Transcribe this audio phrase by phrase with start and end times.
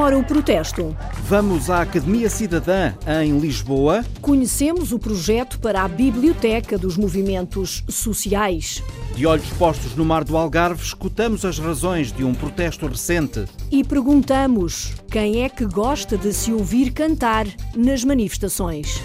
[0.00, 0.96] demora o protesto?
[1.28, 4.02] Vamos à Academia Cidadã, em Lisboa.
[4.22, 8.82] Conhecemos o projeto para a Biblioteca dos Movimentos Sociais.
[9.14, 13.44] De olhos postos no Mar do Algarve, escutamos as razões de um protesto recente.
[13.70, 17.46] E perguntamos quem é que gosta de se ouvir cantar
[17.76, 19.02] nas manifestações.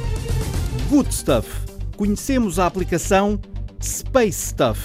[0.90, 1.50] Good Stuff.
[1.98, 3.38] Conhecemos a aplicação
[3.84, 4.80] Space Stuff,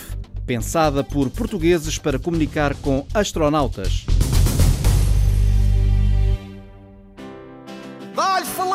[0.44, 4.06] pensada por portugueses para comunicar com astronautas.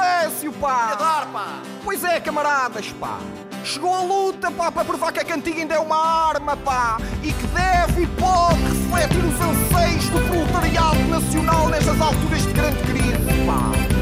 [0.05, 1.25] Falêcio, pá!
[1.33, 1.61] Pá!
[1.83, 3.17] Pois é, camaradas, pá!
[3.63, 6.97] Chegou a luta, pá, para provar que a cantiga ainda é uma arma, pá!
[7.23, 12.83] E que deve e pode refletir os anseios do proletariado nacional nestas alturas de grande
[12.83, 13.94] crise, pá!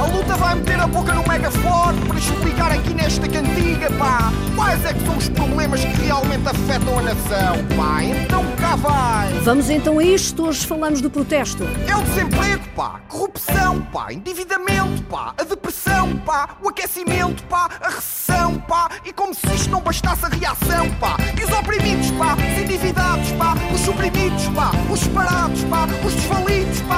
[0.00, 4.84] A luta vai meter a boca no megafone para explicar aqui nesta cantiga, pá, quais
[4.84, 8.02] é que são os problemas que realmente afetam a nação, pá.
[8.02, 9.32] Então cá vai.
[9.44, 10.46] Vamos então a isto.
[10.46, 11.64] Hoje falamos do protesto.
[11.88, 17.88] É o desemprego, pá, corrupção, pá, endividamento, pá, a depressão, pá, o aquecimento, pá, a
[17.88, 22.34] recessão, pá, e como se isto não bastasse a reação, pá, e os oprimidos, pá,
[22.34, 26.93] os endividados, pá, os suprimidos, pá, os separados, pá, os desvalidos, pá,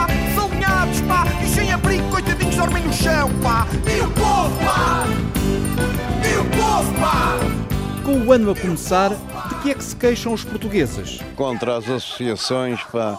[8.27, 11.21] o ano a começar, de que é que se queixam os portugueses?
[11.37, 13.17] contra as associações pá,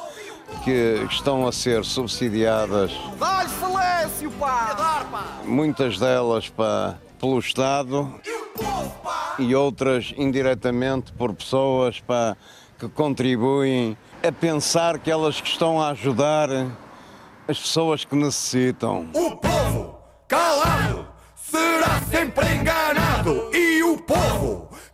[0.63, 5.23] que estão a ser subsidiadas, Dá-lhe falêcio, A pá, dar, pá!
[5.45, 9.35] muitas delas pá, pelo Estado e o povo, pá.
[9.39, 12.35] e outras indiretamente por pessoas pá,
[12.77, 16.49] que contribuem a pensar que elas que estão a ajudar
[17.47, 19.07] as pessoas que necessitam.
[19.13, 22.76] O povo calado será sempre enganado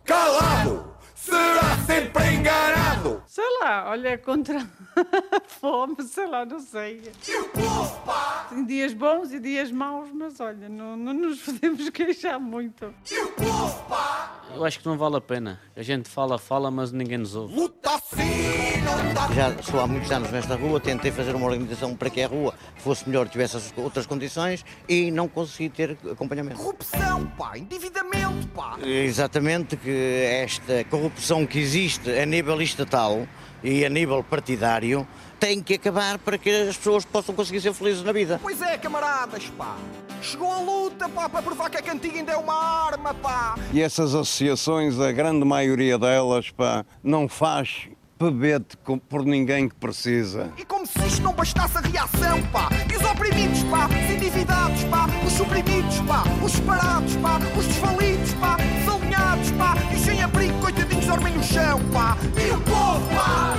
[0.04, 3.22] calado será sempre enganado.
[3.26, 4.66] Sei lá, olha, contra
[5.46, 7.02] fome, sei lá, não sei.
[7.28, 11.40] E o povo, pá, Tem dias bons e dias maus, mas olha, não, não nos
[11.42, 12.92] podemos queixar muito.
[13.10, 15.60] e o povo, pá, Eu acho que não vale a pena.
[15.76, 17.54] A gente fala, fala, mas ninguém nos ouve.
[17.54, 19.34] luta assim, não dá.
[19.34, 22.54] Já estou há muitos anos nesta rua, tentei fazer uma organização para que a rua
[22.76, 26.56] fosse melhor, tivesse as outras condições e não consegui ter acompanhamento.
[26.56, 28.78] Corrupção, pá, endividamento, pá.
[28.82, 33.26] Exatamente que esta corrupção que existe a nível estatal
[33.64, 35.04] e a nível partidário
[35.40, 38.38] tem que acabar para que as pessoas possam conseguir ser felizes na vida.
[38.40, 39.76] Pois é, camaradas, pá.
[40.22, 43.56] Chegou a luta, pá, para provar que a cantiga ainda é uma arma, pá.
[43.72, 49.74] E essas associações, a grande maioria delas, pá, não faz pebete com- por ninguém que
[49.74, 50.50] precisa.
[50.56, 52.68] E como se isto não bastasse a reação, pá.
[52.90, 58.32] E os oprimidos, pá, os endividados, pá, os suprimidos, pá, os separados, pá, os desvalidos,
[58.34, 60.58] pá, desalinhados, pá, e sem abrigo,
[61.04, 62.16] coitadinhos dormem no chão, pá.
[62.36, 63.54] E o povo, pá.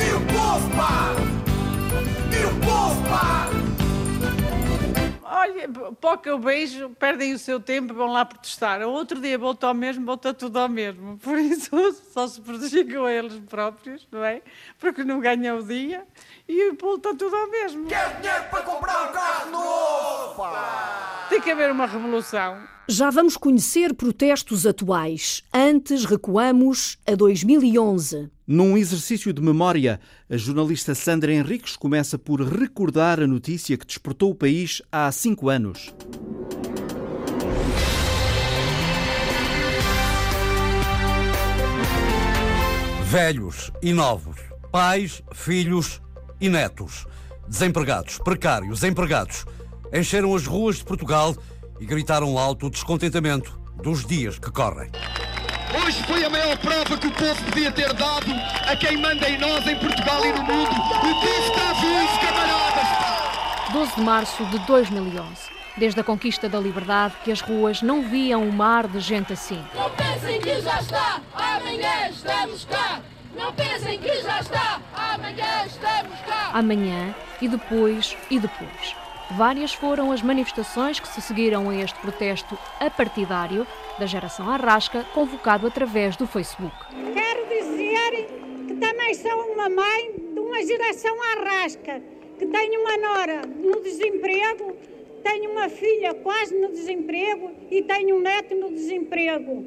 [0.00, 1.14] E o povo, pá.
[2.32, 3.50] E o povo, pá.
[5.22, 8.82] Olha, para o que eu vejo, perdem o seu tempo vão lá protestar.
[8.82, 11.18] Outro dia voltou ao mesmo, volta tudo ao mesmo.
[11.18, 11.70] Por isso,
[12.12, 14.42] só se prejudicam eles próprios, não é?
[14.78, 16.04] Porque não ganham o dia
[16.50, 17.86] e volta tudo ao mesmo.
[17.86, 21.26] Quer dinheiro para comprar um carro novo, pá.
[21.30, 22.58] Tem que haver uma revolução.
[22.88, 25.44] Já vamos conhecer protestos atuais.
[25.54, 28.28] Antes recuamos a 2011.
[28.44, 34.32] Num exercício de memória, a jornalista Sandra Henriques começa por recordar a notícia que despertou
[34.32, 35.94] o país há cinco anos.
[43.04, 44.36] Velhos e novos,
[44.72, 46.00] pais, filhos
[46.40, 47.06] e netos,
[47.46, 49.44] desempregados, precários, empregados,
[49.92, 51.34] encheram as ruas de Portugal
[51.78, 54.90] e gritaram alto o descontentamento dos dias que correm.
[55.84, 58.32] Hoje foi a maior prova que o povo podia ter dado
[58.68, 60.70] a quem manda em nós, em Portugal e no mundo.
[60.70, 63.72] O povo está vivo, camaradas!
[63.72, 65.60] 12 de março de 2011.
[65.76, 69.62] Desde a conquista da liberdade que as ruas não viam um mar de gente assim.
[69.74, 73.00] Não pensem que já está, amanhã estamos cá.
[73.36, 75.99] Não pensem que já está, amanhã estamos cá.
[76.52, 78.96] Amanhã e depois e depois.
[79.32, 83.64] Várias foram as manifestações que se seguiram a este protesto apartidário
[83.98, 86.74] da geração Arrasca, convocado através do Facebook.
[87.12, 88.26] Quero dizer
[88.66, 92.02] que também sou uma mãe de uma geração arrasca,
[92.38, 94.76] que tenho uma nora no desemprego,
[95.22, 99.64] tenho uma filha quase no desemprego e tenho um neto no desemprego.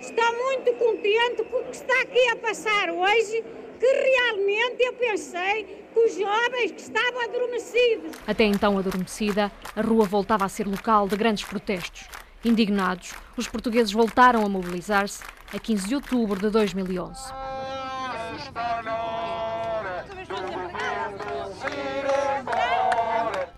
[0.00, 3.44] Estou muito contente com o que está aqui a passar hoje,
[3.78, 10.04] que realmente eu pensei que os jovens que estavam adormecidos Até então adormecida, a rua
[10.04, 12.08] voltava a ser local de grandes protestos.
[12.44, 17.46] Indignados, os portugueses voltaram a mobilizar-se a 15 de outubro de 2011.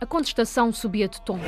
[0.09, 1.39] contestação subia de tom.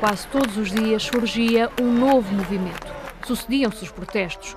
[0.00, 2.86] Quase todos os dias surgia um novo movimento.
[3.26, 4.56] Sucediam-se os protestos.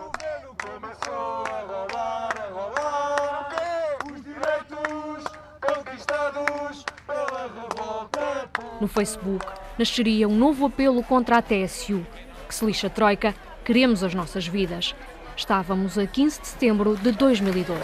[8.79, 9.45] No Facebook
[9.79, 12.05] nasceria um novo apelo contra a TSU,
[12.47, 13.33] que se lixa Troika,
[13.65, 14.93] queremos as nossas vidas.
[15.35, 17.81] Estávamos a 15 de setembro de 2012.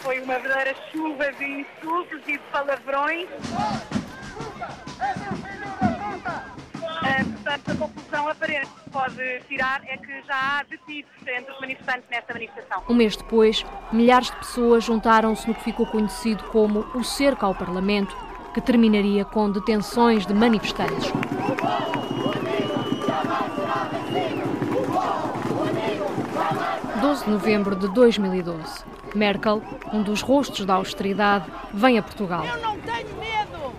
[0.00, 3.28] Foi uma verdadeira chuva de insultos e de palavrões.
[7.24, 11.52] Uh, portanto, a conclusão aparente que se pode tirar é que já há detidos entre
[11.52, 12.82] os manifestantes nesta manifestação.
[12.88, 17.54] Um mês depois, milhares de pessoas juntaram-se no que ficou conhecido como o cerco ao
[17.54, 18.16] Parlamento,
[18.52, 21.12] que terminaria com detenções de manifestantes.
[27.00, 28.84] 12 de novembro de 2012.
[29.14, 29.62] Merkel,
[29.92, 32.44] um dos rostos da austeridade, vem a Portugal.
[32.44, 33.72] Eu não tenho medo!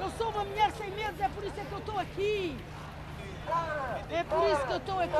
[0.00, 2.56] Eu sou uma mulher sem medo, é por isso é que eu estou aqui!
[4.10, 5.12] É por isso que eu estou aqui!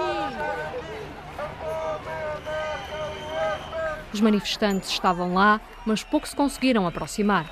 [4.12, 7.46] Os manifestantes estavam lá, mas pouco se conseguiram aproximar.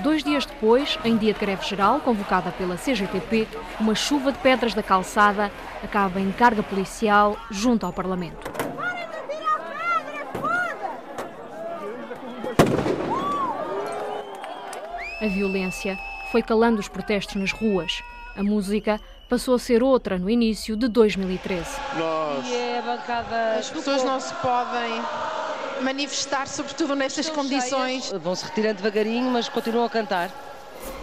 [0.00, 3.46] Dois dias depois, em dia de greve geral, convocada pela CGTP,
[3.78, 5.50] uma chuva de pedras da calçada
[5.82, 8.57] acaba em carga policial junto ao Parlamento.
[15.20, 15.98] A violência
[16.30, 18.02] foi calando os protestos nas ruas.
[18.36, 21.64] A música passou a ser outra no início de 2013.
[21.98, 22.46] Nós.
[22.46, 25.02] E é a bancada As pessoas não se podem
[25.82, 28.12] manifestar, sobretudo nestas condições.
[28.12, 30.30] Vão-se retirando devagarinho, mas continuam a cantar.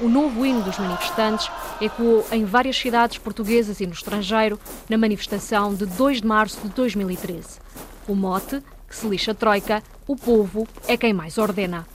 [0.02, 1.52] O novo hino dos manifestantes
[1.82, 4.58] ecoou em várias cidades portuguesas e no estrangeiro
[4.90, 7.60] na manifestação de 2 de março de 2013.
[8.08, 11.86] O mote, que se lixa a troika, o povo é quem mais ordena.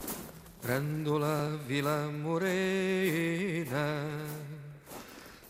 [0.63, 4.05] Grândola Vila Morena,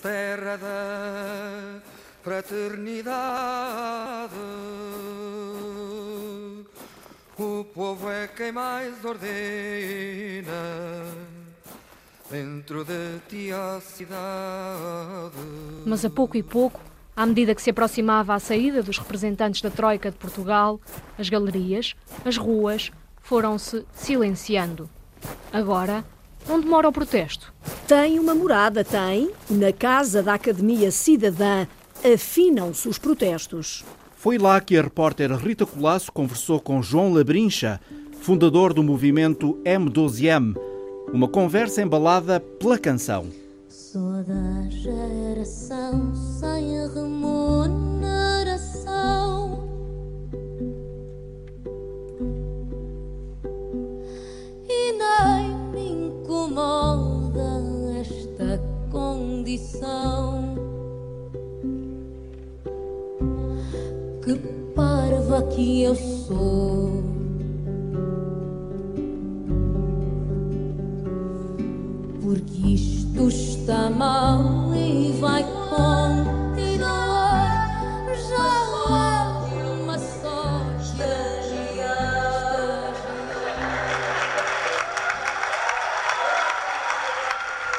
[0.01, 1.81] terra da
[2.23, 4.33] fraternidade.
[7.37, 9.23] O povo é quem mais ordena
[12.29, 14.15] dentro de ti a cidade.
[15.85, 16.79] Mas a pouco e pouco,
[17.13, 20.79] à medida que se aproximava a saída dos representantes da Troika de Portugal,
[21.19, 24.89] as galerias, as ruas, foram-se silenciando.
[25.51, 26.03] Agora,
[26.49, 27.53] onde mora o protesto?
[27.87, 29.31] Tem uma morada, tem.
[29.49, 31.67] Na casa da Academia Cidadã
[32.03, 33.83] afinam-se os protestos.
[34.15, 37.79] Foi lá que a repórter Rita Colasso conversou com João Labrincha,
[38.21, 40.55] fundador do movimento M12M,
[41.11, 43.27] uma conversa embalada pela canção.
[43.67, 47.90] Sou da geração sem remuneração.
[54.97, 57.61] Nem me incomoda
[57.99, 58.61] esta
[58.91, 60.55] condição.
[64.23, 64.35] Que
[64.75, 67.03] parva que eu sou.
[72.21, 76.91] Porque isto está mal e vai continuar.
[78.29, 79.20] Já há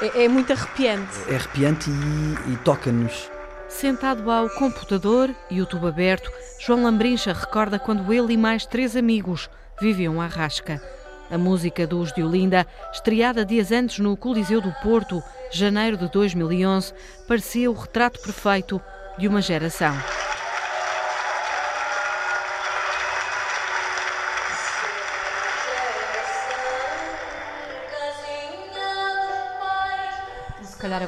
[0.02, 1.16] É, é muito arrepiante.
[1.28, 3.30] É arrepiante e, e toca-nos.
[3.68, 9.48] Sentado ao computador, YouTube aberto, João Lambrincha recorda quando ele e mais três amigos
[9.80, 10.82] viviam à rasca.
[11.30, 16.92] A música dos de Olinda, estreada dias antes no Coliseu do Porto, janeiro de 2011,
[17.28, 18.80] parecia o retrato perfeito
[19.16, 19.96] de uma geração.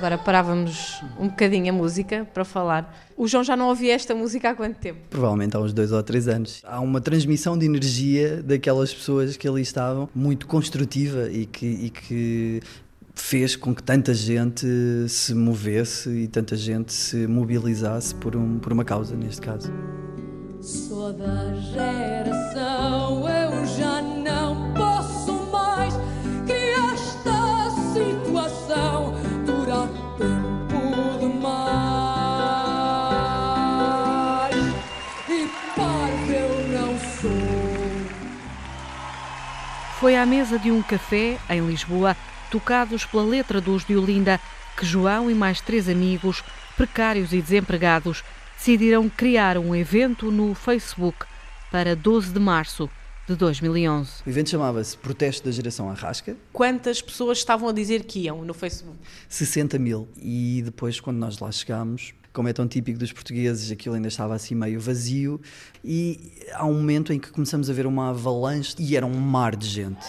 [0.05, 2.95] Agora parávamos um bocadinho a música para falar.
[3.17, 5.01] O João já não ouvia esta música há quanto tempo?
[5.09, 6.61] Provavelmente há uns dois ou três anos.
[6.63, 11.91] Há uma transmissão de energia daquelas pessoas que ali estavam, muito construtiva e que, e
[11.91, 12.61] que
[13.15, 14.67] fez com que tanta gente
[15.09, 19.73] se movesse e tanta gente se mobilizasse por, um, por uma causa, neste caso.
[20.61, 23.23] Sou da geração,
[40.05, 42.15] Foi à mesa de um café, em Lisboa,
[42.51, 44.39] tocados pela letra dos de Olinda,
[44.77, 46.45] que João e mais três amigos,
[46.77, 48.23] precários e desempregados,
[48.55, 51.25] decidiram criar um evento no Facebook
[51.73, 52.91] para 12 de março
[53.27, 54.25] de 2011.
[54.27, 56.37] O evento chamava-se Protesto da Geração Arrasca.
[56.53, 58.99] Quantas pessoas estavam a dizer que iam no Facebook?
[59.27, 60.07] 60 mil.
[60.21, 64.35] E depois, quando nós lá chegámos, como é tão típico dos portugueses, aquilo ainda estava
[64.35, 65.41] assim meio vazio.
[65.83, 69.57] E há um momento em que começamos a ver uma avalanche e era um mar
[69.57, 70.05] de gente.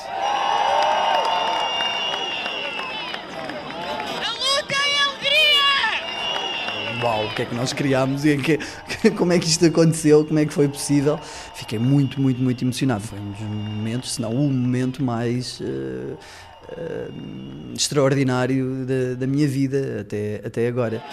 [7.05, 8.57] uau, o que é que nós criámos e que,
[9.15, 11.19] como é que isto aconteceu, como é que foi possível.
[11.53, 13.03] Fiquei muito, muito, muito emocionado.
[13.03, 19.47] Foi um dos momentos, se não o momento mais uh, uh, extraordinário da, da, minha
[19.47, 21.03] vida até, até agora.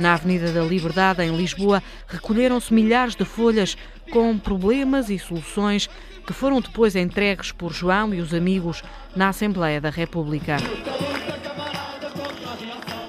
[0.00, 3.76] Na Avenida da Liberdade, em Lisboa, recolheram-se milhares de folhas
[4.10, 5.90] com problemas e soluções
[6.26, 8.82] que foram depois entregues por João e os amigos
[9.14, 10.56] na Assembleia da República.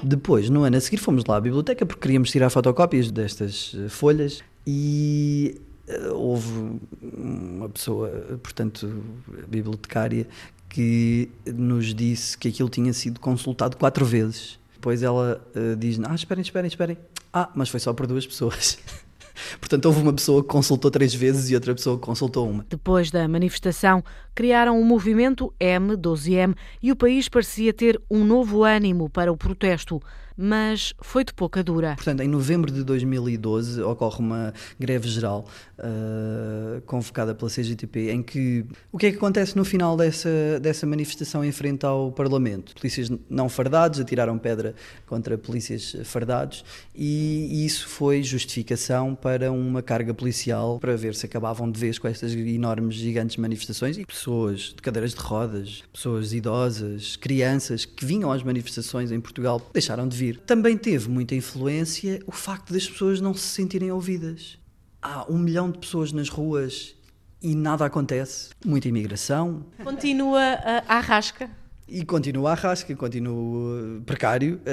[0.04, 3.88] Depois, no ano a seguir, fomos lá à biblioteca porque queríamos tirar fotocópias destas eh,
[3.88, 8.10] folhas e uh, houve uma pessoa,
[8.44, 9.02] portanto,
[9.48, 10.28] bibliotecária,
[10.68, 14.60] que nos disse que aquilo tinha sido consultado quatro vezes.
[14.82, 16.98] Depois ela uh, diz: Ah, esperem, esperem, esperem.
[17.32, 18.80] Ah, mas foi só por duas pessoas.
[19.62, 22.66] Portanto, houve uma pessoa que consultou três vezes e outra pessoa que consultou uma.
[22.68, 29.08] Depois da manifestação, criaram o movimento M12M e o país parecia ter um novo ânimo
[29.08, 30.02] para o protesto
[30.38, 31.96] mas foi de pouca dura.
[31.96, 35.46] Portanto, em novembro de 2012 ocorre uma greve geral
[35.80, 40.30] uh, convocada pela CGTP, em que o que é que acontece no final dessa,
[40.62, 42.74] dessa manifestação em frente ao Parlamento?
[42.76, 44.74] Polícias não fardados atiraram pedra
[45.06, 46.64] contra polícias fardados
[46.96, 52.08] e, isso foi justificação para uma carga policial para ver se acabavam de vez com
[52.08, 58.32] estas enormes, gigantes manifestações e pessoas de cadeiras de rodas, pessoas idosas, crianças que vinham
[58.32, 60.21] às manifestações em Portugal deixaram de.
[60.46, 64.58] Também teve muita influência o facto das pessoas não se sentirem ouvidas.
[65.02, 66.96] Há um milhão de pessoas nas ruas
[67.42, 68.50] e nada acontece.
[68.64, 69.66] Muita imigração.
[69.84, 71.50] Continua a, a rasca.
[71.88, 74.62] E continua a rasca, continua precário.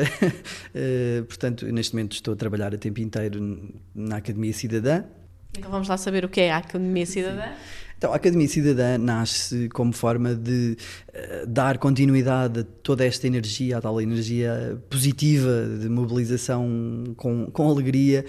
[0.74, 5.04] Eh, portanto, neste momento estou a trabalhar a tempo inteiro na Academia Cidadã.
[5.56, 7.48] Então vamos lá saber o que é a Academia Cidadã.
[7.48, 7.87] Sim.
[7.98, 10.76] Então, a Academia Cidadã nasce como forma de
[11.08, 17.68] uh, dar continuidade a toda esta energia, a tal energia positiva de mobilização com, com
[17.68, 18.24] alegria,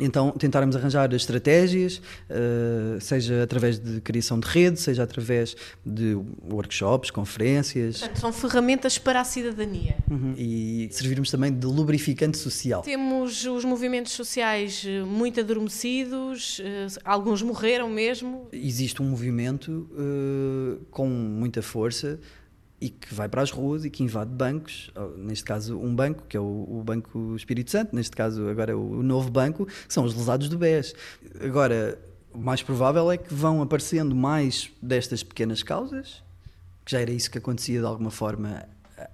[0.00, 1.98] então, tentarmos arranjar estratégias,
[2.30, 6.16] uh, seja através de criação de rede, seja através de
[6.50, 7.98] workshops, conferências.
[8.00, 9.96] Portanto, são ferramentas para a cidadania.
[10.10, 10.34] Uhum.
[10.36, 12.82] E servirmos também de lubrificante social.
[12.82, 18.48] Temos os movimentos sociais eh, muito adormecidos, uh, alguns morreram mesmo.
[18.52, 19.88] Existe um movimento
[20.90, 22.18] com muita força
[22.80, 26.36] e que vai para as ruas e que invade bancos, neste caso um banco, que
[26.36, 30.04] é o, o Banco Espírito Santo, neste caso agora é o, o novo banco, são
[30.04, 30.94] os lesados do BES.
[31.40, 31.98] Agora,
[32.32, 36.22] o mais provável é que vão aparecendo mais destas pequenas causas,
[36.84, 38.62] que já era isso que acontecia de alguma forma
[38.98, 39.10] eh,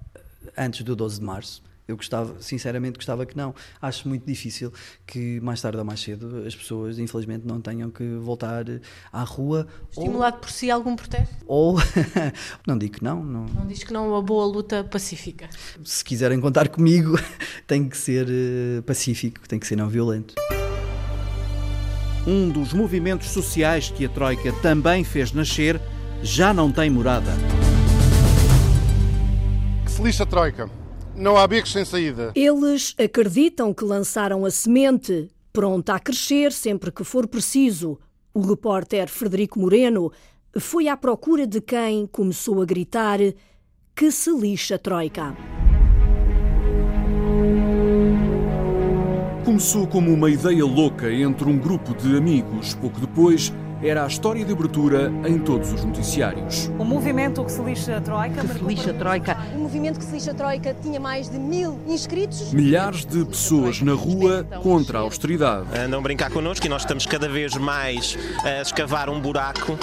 [0.58, 1.62] antes do 12 de março,
[1.92, 3.54] eu gostava, sinceramente, gostava que não.
[3.80, 4.72] Acho muito difícil
[5.06, 8.64] que mais tarde ou mais cedo as pessoas, infelizmente, não tenham que voltar
[9.12, 9.66] à rua.
[9.90, 10.40] Estimulado ou...
[10.40, 11.34] por si algum protesto?
[11.46, 11.76] Ou,
[12.66, 13.44] não digo que não, não.
[13.46, 15.48] Não diz que não uma boa luta pacífica.
[15.84, 17.18] Se quiserem contar comigo,
[17.66, 20.34] tem que ser eh, pacífico, tem que ser não violento.
[22.26, 25.80] Um dos movimentos sociais que a Troika também fez nascer
[26.22, 27.32] já não tem morada.
[29.84, 30.81] Que feliz a Troika!
[31.14, 32.32] Não há becos sem saída.
[32.34, 37.98] Eles acreditam que lançaram a semente, pronta a crescer sempre que for preciso.
[38.32, 40.10] O repórter Frederico Moreno
[40.58, 43.18] foi à procura de quem começou a gritar
[43.94, 45.36] que se lixa Troika.
[49.44, 52.74] Começou como uma ideia louca entre um grupo de amigos.
[52.74, 53.52] Pouco depois,
[53.82, 56.70] era a história de abertura em todos os noticiários.
[56.78, 58.42] O movimento que se lixa a Troika.
[58.42, 59.36] Que se lixa a Troika.
[59.54, 62.52] O movimento que se lixa a Troika tinha mais de mil inscritos.
[62.52, 65.66] Milhares de pessoas na rua contra a austeridade.
[65.76, 69.76] Andam a brincar connosco e nós estamos cada vez mais a escavar um buraco.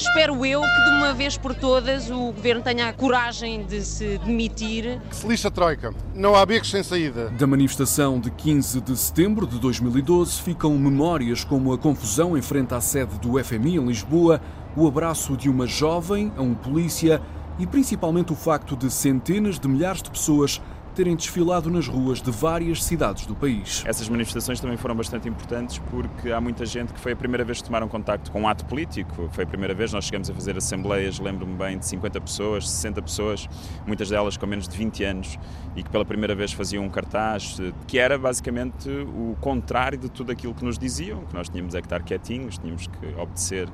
[0.00, 4.16] Espero eu que de uma vez por todas o governo tenha a coragem de se
[4.18, 4.98] demitir.
[5.10, 5.92] Que se lixa a Troika.
[6.14, 7.28] Não há becos sem saída.
[7.30, 12.72] Da manifestação de 15 de setembro de 2012 ficam memórias como a confusão em frente
[12.72, 14.40] à sede do FMI em Lisboa,
[14.76, 17.20] o abraço de uma jovem a um polícia
[17.58, 20.60] e principalmente o facto de centenas de milhares de pessoas
[21.00, 23.82] terem desfilado nas ruas de várias cidades do país.
[23.86, 27.62] Essas manifestações também foram bastante importantes porque há muita gente que foi a primeira vez
[27.62, 29.30] que tomaram contacto com um ato político.
[29.32, 33.00] Foi a primeira vez, nós chegamos a fazer assembleias, lembro-me bem, de 50 pessoas, 60
[33.00, 33.48] pessoas,
[33.86, 35.38] muitas delas com menos de 20 anos
[35.74, 40.30] e que pela primeira vez faziam um cartaz que era basicamente o contrário de tudo
[40.30, 43.70] aquilo que nos diziam, que nós tínhamos é que estar quietinhos, tínhamos que obedecer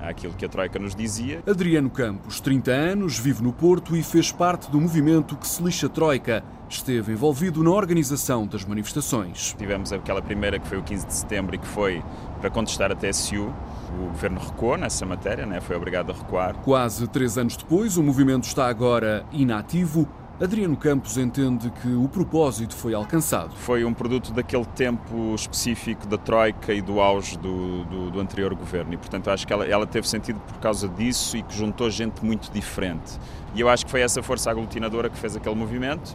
[0.00, 1.42] àquilo que a Troika nos dizia.
[1.46, 5.88] Adriano Campos, 30 anos, vive no Porto e fez parte do movimento que se lixa
[5.88, 6.42] Troika.
[6.68, 9.54] Esteve envolvido na organização das manifestações.
[9.56, 12.02] Tivemos aquela primeira que foi o 15 de setembro e que foi
[12.40, 13.52] para contestar a TSU.
[13.98, 15.60] O governo recuou nessa matéria, né?
[15.60, 16.54] foi obrigado a recuar.
[16.56, 20.08] Quase três anos depois, o movimento está agora inativo.
[20.38, 23.54] Adriano Campos entende que o propósito foi alcançado.
[23.56, 28.54] Foi um produto daquele tempo específico da Troika e do auge do, do, do anterior
[28.54, 31.88] governo e, portanto, acho que ela, ela, teve sentido por causa disso e que juntou
[31.88, 33.18] gente muito diferente.
[33.54, 36.14] E eu acho que foi essa força aglutinadora que fez aquele movimento.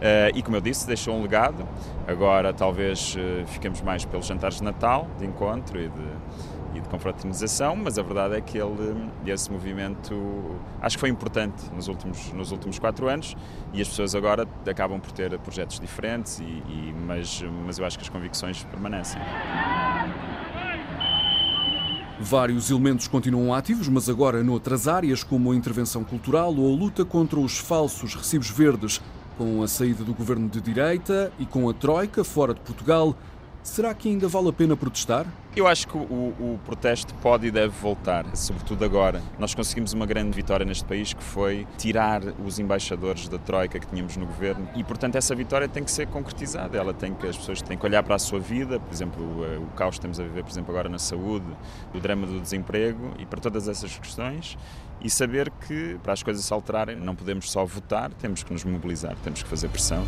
[0.00, 1.68] Uh, e como eu disse, deixou um legado.
[2.06, 6.88] Agora talvez uh, fiquemos mais pelos jantares de Natal, de encontro e de, e de
[6.88, 12.32] confraternização, mas a verdade é que ele, esse movimento acho que foi importante nos últimos,
[12.32, 13.36] nos últimos quatro anos
[13.74, 17.98] e as pessoas agora acabam por ter projetos diferentes, e, e mas, mas eu acho
[17.98, 19.20] que as convicções permanecem.
[22.18, 27.02] Vários elementos continuam ativos, mas agora noutras áreas, como a intervenção cultural ou a luta
[27.02, 29.00] contra os falsos recibos verdes,
[29.40, 33.16] com a saída do governo de direita e com a Troika fora de Portugal.
[33.62, 35.26] Será que ainda vale a pena protestar?
[35.54, 39.20] Eu acho que o, o, protesto pode e deve voltar, sobretudo agora.
[39.38, 43.86] Nós conseguimos uma grande vitória neste país que foi tirar os embaixadores da Troika que
[43.86, 46.78] tínhamos no governo e, portanto, essa vitória tem que ser concretizada.
[46.78, 49.64] Ela tem que, as pessoas têm que olhar para a sua vida, por exemplo, o,
[49.64, 51.46] o caos que estamos a viver, por exemplo, agora na saúde,
[51.92, 54.56] o drama do desemprego e para todas essas questões
[55.02, 58.64] e saber que para as coisas se alterarem não podemos só votar, temos que nos
[58.64, 60.06] mobilizar, temos que fazer pressão.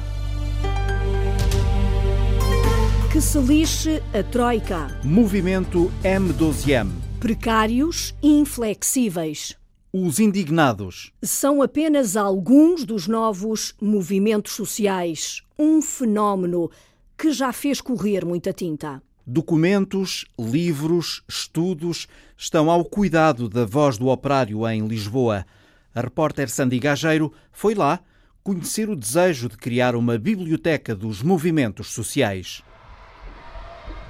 [3.12, 4.98] Que se lixe a Troika.
[5.04, 6.90] Movimento M12M.
[7.20, 9.54] Precários e inflexíveis.
[9.92, 11.12] Os indignados.
[11.22, 15.42] São apenas alguns dos novos movimentos sociais.
[15.58, 16.70] Um fenómeno
[17.18, 19.02] que já fez correr muita tinta.
[19.26, 25.44] Documentos, livros, estudos estão ao cuidado da voz do operário em Lisboa.
[25.94, 28.00] A repórter Sandy Gageiro foi lá
[28.42, 32.62] conhecer o desejo de criar uma biblioteca dos movimentos sociais.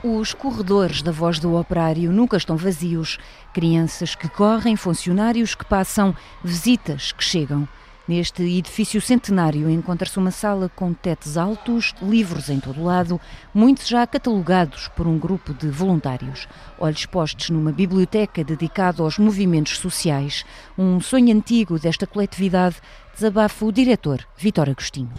[0.04, 3.20] Os corredores da voz do operário nunca estão vazios.
[3.54, 6.12] Crianças que correm, funcionários que passam,
[6.42, 7.68] visitas que chegam.
[8.08, 13.20] Neste edifício centenário encontra-se uma sala com tetos altos, livros em todo lado,
[13.54, 16.48] muitos já catalogados por um grupo de voluntários.
[16.80, 20.44] Olhos postos numa biblioteca dedicada aos movimentos sociais.
[20.76, 22.74] Um sonho antigo desta coletividade,
[23.14, 25.12] desabafa o diretor Vitor Agostinho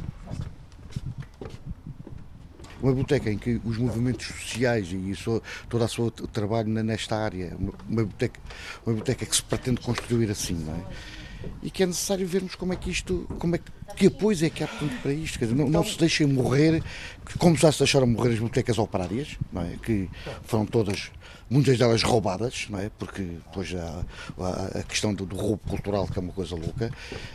[2.84, 7.56] uma biblioteca em que os movimentos sociais e isso, todo o seu trabalho nesta área,
[7.58, 8.40] uma biblioteca,
[8.86, 10.84] uma biblioteca que se pretende construir assim, não é?
[11.62, 14.50] E que é necessário vermos como é que isto, como é que, que apoios é
[14.50, 16.84] que há portanto, para isto, dizer, não, não se deixem morrer,
[17.38, 19.78] como já se deixaram morrer as bibliotecas operárias, não é?
[19.82, 20.10] Que
[20.44, 21.12] foram todas
[21.50, 22.90] muitas delas roubadas, não é?
[22.98, 24.06] Porque depois há,
[24.40, 26.92] há a questão do, do, roubo cultural, que é uma coisa louca.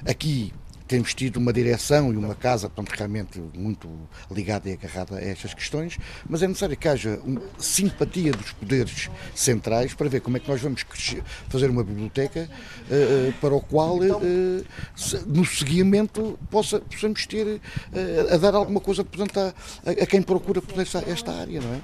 [0.07, 0.53] Aqui
[0.89, 3.89] temos tido uma direção e uma casa, portanto, realmente muito
[4.31, 5.99] ligada e agarrada a estas questões,
[6.29, 10.49] mas é necessário que haja uma simpatia dos poderes centrais para ver como é que
[10.49, 10.85] nós vamos
[11.49, 14.65] fazer uma biblioteca uh, para o qual, uh,
[15.27, 20.63] no seguimento, possa, possamos ter uh, a dar alguma coisa portanto, a, a, quem procura
[20.63, 21.81] por esta, esta área, não é?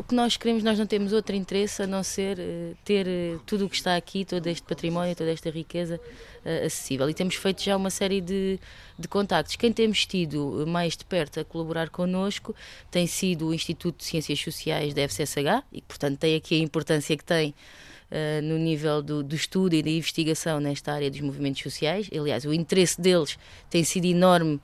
[0.00, 3.38] O que nós queremos, nós não temos outro interesse a não ser uh, ter uh,
[3.44, 6.00] tudo o que está aqui, todo este património, toda esta riqueza
[6.42, 7.08] uh, acessível.
[7.10, 8.58] E temos feito já uma série de,
[8.98, 9.56] de contactos.
[9.56, 12.56] Quem temos tido mais de perto a colaborar connosco
[12.90, 17.14] tem sido o Instituto de Ciências Sociais da FCSH, e portanto tem aqui a importância
[17.14, 17.54] que tem
[18.10, 22.08] uh, no nível do, do, estudo e da investigação nesta área dos movimentos sociais.
[22.12, 24.60] Aliás, o interesse deles tem sido enorme uh,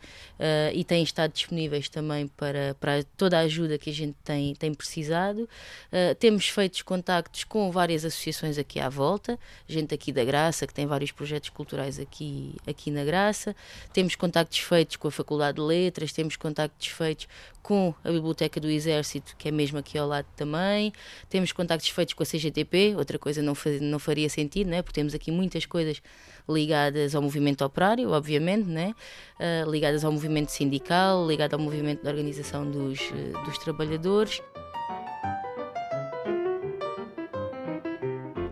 [0.74, 4.74] e têm estado disponíveis também para, para toda a ajuda que a gente tem, tem
[4.74, 5.48] precisado.
[5.92, 10.74] Uh, temos feito contactos com várias associações aqui à volta, gente aqui da Graça, que
[10.74, 13.54] tem vários projetos culturais aqui, aqui na Graça.
[13.92, 17.28] Temos contactos feitos com a Faculdade de Letras, temos contactos feitos
[17.66, 20.92] com a Biblioteca do Exército, que é mesmo aqui ao lado também.
[21.28, 24.82] Temos contactos feitos com a CGTP, outra coisa não, não faria sentido, né?
[24.82, 26.02] porque temos aqui muitas coisas
[26.48, 28.94] ligadas ao movimento operário, obviamente, né?
[29.38, 34.40] Uh, ligadas ao movimento sindical, ligadas ao movimento da organização dos, uh, dos trabalhadores.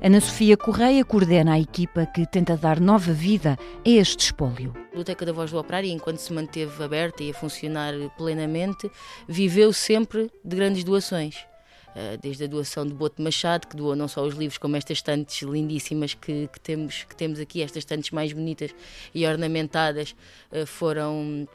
[0.02, 4.74] Ana Sofia Correia coordena a equipa que tenta dar nova vida a este espólio.
[4.76, 8.90] A Biblioteca da Voz do Operário, enquanto se manteve aberta e a funcionar plenamente,
[9.26, 11.46] viveu sempre de grandes doações.
[11.94, 14.98] Eh, desde a doação de Boto Machado, que doou não só os livros, como estas
[14.98, 18.74] estantes lindíssimas que, que, temos, que temos aqui, estas estantes mais bonitas
[19.14, 20.14] e ornamentadas,
[20.50, 21.46] eh, foram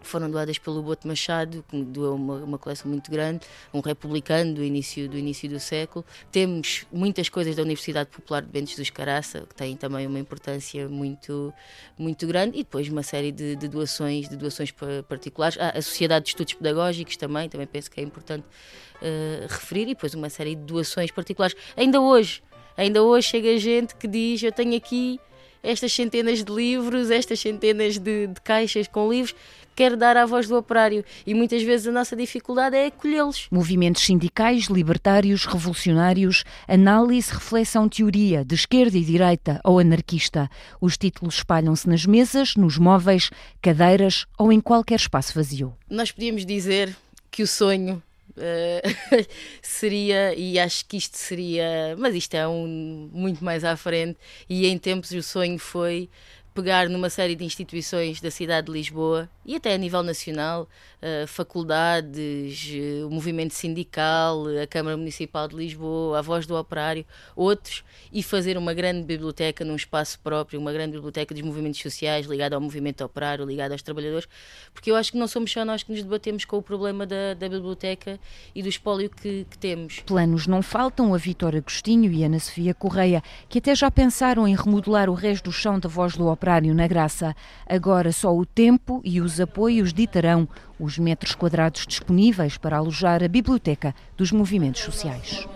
[0.00, 4.64] foram doadas pelo Boto Machado, que doou uma, uma, coleção muito grande, um republicano do
[4.64, 6.04] início do, início do século.
[6.30, 10.88] Temos muitas coisas da Universidade Popular de Bentes dos Caraça, que têm também uma importância
[10.88, 11.52] muito,
[11.98, 14.72] muito grande, e depois uma série de, de doações, de doações
[15.08, 15.58] particulares.
[15.60, 19.94] Ah, a Sociedade de Estudos Pedagógicos também, também penso que é importante uh, referir, e
[19.94, 21.56] depois uma série de doações particulares.
[21.76, 22.42] Ainda hoje,
[22.76, 25.20] ainda hoje chega gente que diz, eu tenho aqui
[25.62, 29.34] estas centenas de livros, estas centenas de, de caixas com livros,
[29.78, 33.46] quer dar à voz do operário e muitas vezes a nossa dificuldade é acolhê-los.
[33.48, 40.50] Movimentos sindicais, libertários, revolucionários, análise, reflexão, teoria, de esquerda e direita ou anarquista.
[40.80, 43.30] Os títulos espalham-se nas mesas, nos móveis,
[43.62, 45.72] cadeiras ou em qualquer espaço vazio.
[45.88, 46.96] Nós podíamos dizer
[47.30, 48.02] que o sonho
[48.38, 49.26] Uh,
[49.60, 54.66] seria, e acho que isto seria, mas isto é um muito mais à frente, e
[54.66, 56.08] em tempos o sonho foi
[56.58, 60.68] pegar numa série de instituições da cidade de Lisboa e até a nível nacional,
[61.00, 67.06] uh, faculdades, uh, o movimento sindical, a Câmara Municipal de Lisboa, a Voz do Operário,
[67.36, 72.26] outros, e fazer uma grande biblioteca num espaço próprio, uma grande biblioteca dos movimentos sociais
[72.26, 74.28] ligada ao movimento operário, ligada aos trabalhadores,
[74.74, 77.34] porque eu acho que não somos só nós que nos debatemos com o problema da,
[77.34, 78.18] da biblioteca
[78.52, 80.00] e do espólio que, que temos.
[80.00, 84.56] Planos não faltam a Vitor Agostinho e Ana Sofia Correia, que até já pensaram em
[84.56, 87.34] remodelar o resto do chão da Voz do Operário na Graça.
[87.66, 90.48] Agora só o tempo e os apoios ditarão
[90.80, 95.46] os metros quadrados disponíveis para alojar a biblioteca dos movimentos sociais.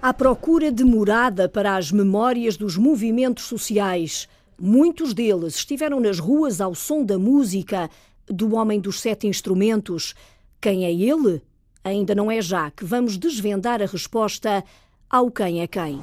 [0.00, 6.60] À procura de morada para as memórias dos movimentos sociais, muitos deles estiveram nas ruas
[6.60, 7.90] ao som da música
[8.26, 10.14] do Homem dos Sete Instrumentos.
[10.60, 11.42] Quem é ele?
[11.82, 14.62] Ainda não é já que vamos desvendar a resposta
[15.10, 16.00] ao quem é quem.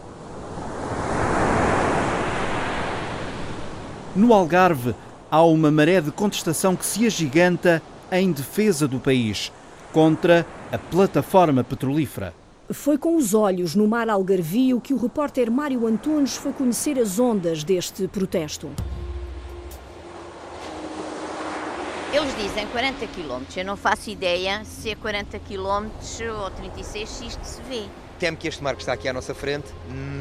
[4.16, 4.96] No Algarve,
[5.30, 9.52] há uma maré de contestação que se agiganta em defesa do país,
[9.92, 12.34] contra a plataforma petrolífera.
[12.72, 17.20] Foi com os olhos no mar algarvio que o repórter Mário Antunes foi conhecer as
[17.20, 18.72] ondas deste protesto.
[22.14, 25.90] Eles dizem 40 km, eu não faço ideia se é 40 km
[26.42, 27.84] ou 36 se isto se vê.
[28.18, 29.68] Temo que este mar que está aqui à nossa frente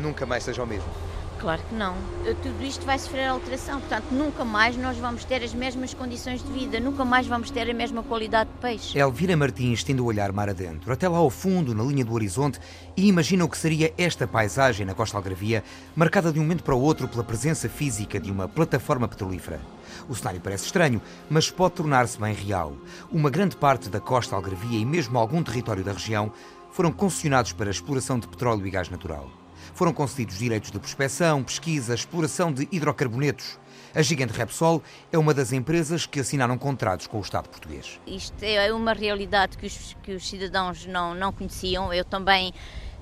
[0.02, 1.13] nunca mais seja o mesmo.
[1.44, 1.94] Claro que não.
[2.42, 6.50] Tudo isto vai sofrer alteração, portanto, nunca mais nós vamos ter as mesmas condições de
[6.50, 8.98] vida, nunca mais vamos ter a mesma qualidade de peixe.
[8.98, 12.58] Elvira Martins tende o olhar mar adentro, até lá ao fundo, na linha do horizonte,
[12.96, 15.62] e imagina o que seria esta paisagem na costa algravia,
[15.94, 19.60] marcada de um momento para o outro pela presença física de uma plataforma petrolífera.
[20.08, 22.74] O cenário parece estranho, mas pode tornar-se bem real.
[23.12, 26.32] Uma grande parte da costa algravia e mesmo algum território da região
[26.72, 29.43] foram concessionados para a exploração de petróleo e gás natural
[29.74, 33.58] foram concedidos direitos de prospecção, pesquisa, exploração de hidrocarbonetos.
[33.94, 34.82] A gigante Repsol
[35.12, 38.00] é uma das empresas que assinaram contratos com o Estado português.
[38.06, 41.92] Isto é uma realidade que os, que os cidadãos não, não conheciam.
[41.92, 42.52] Eu também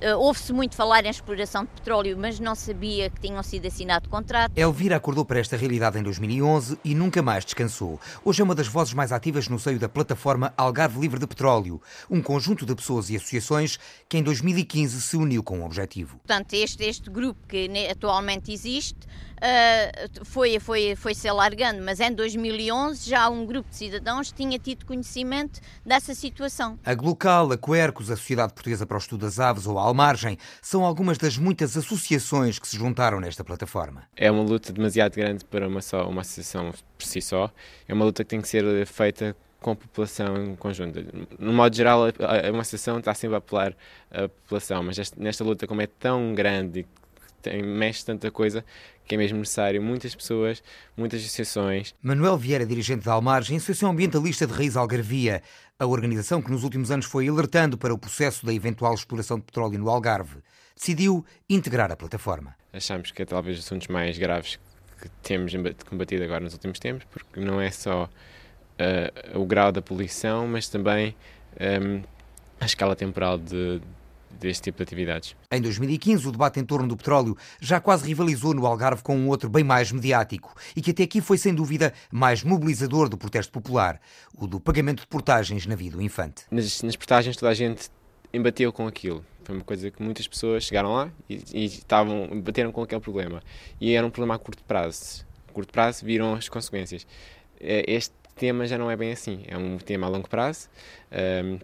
[0.02, 4.10] Uh, Ouve-se muito falar em exploração de petróleo, mas não sabia que tinham sido assinados
[4.10, 4.56] contratos.
[4.56, 8.00] Elvira acordou para esta realidade em 2011 e nunca mais descansou.
[8.24, 11.80] Hoje é uma das vozes mais ativas no seio da plataforma Algarve Livre de Petróleo,
[12.10, 16.16] um conjunto de pessoas e associações que em 2015 se uniu com um objetivo.
[16.16, 19.06] Portanto, este, este grupo que atualmente existe
[19.42, 24.58] uh, foi, foi, foi se alargando, mas em 2011 já um grupo de cidadãos tinha
[24.58, 26.78] tido conhecimento dessa situação.
[26.84, 30.38] A Glocal, a Quercus, a Sociedade Portuguesa para o Estudo das Aves ou a Almargem
[30.60, 34.04] são algumas das muitas associações que se juntaram nesta plataforma.
[34.16, 37.50] É uma luta demasiado grande para uma, só, uma associação por si só.
[37.88, 40.98] É uma luta que tem que ser feita com a população em conjunto.
[41.38, 42.00] No modo geral,
[42.50, 43.74] uma associação está sempre a apelar
[44.10, 46.86] a população, mas nesta luta, como é tão grande e
[47.42, 48.64] tem, mexe tanta coisa,
[49.04, 50.62] que é mesmo necessário muitas pessoas,
[50.96, 51.94] muitas associações.
[52.02, 55.42] Manuel Vieira, dirigente da Almargem, Associação Ambientalista de Raiz Algarvia,
[55.78, 59.44] a organização que nos últimos anos foi alertando para o processo da eventual exploração de
[59.44, 60.38] petróleo no Algarve,
[60.76, 62.54] decidiu integrar a plataforma.
[62.72, 64.58] Achamos que é talvez assuntos mais graves
[65.00, 65.52] que temos
[65.84, 70.68] combatido agora nos últimos tempos, porque não é só uh, o grau da poluição, mas
[70.68, 71.16] também
[71.60, 72.02] um,
[72.60, 73.80] a escala temporal de,
[74.42, 75.36] deste tipo de atividades.
[75.50, 79.28] Em 2015, o debate em torno do petróleo já quase rivalizou no Algarve com um
[79.28, 83.52] outro bem mais mediático e que até aqui foi sem dúvida mais mobilizador do protesto
[83.52, 84.00] popular,
[84.36, 86.44] o do pagamento de portagens na vida do infante.
[86.50, 87.88] Nas, nas portagens toda a gente
[88.32, 89.24] embateu com aquilo.
[89.44, 93.42] Foi uma coisa que muitas pessoas chegaram lá e, e estavam, bateram com aquele problema.
[93.80, 95.24] E era um problema a curto prazo.
[95.48, 97.06] A curto prazo viram as consequências.
[97.60, 99.42] Eh, este tema já não é bem assim.
[99.46, 100.68] É um tema a longo prazo.
[101.44, 101.58] Um,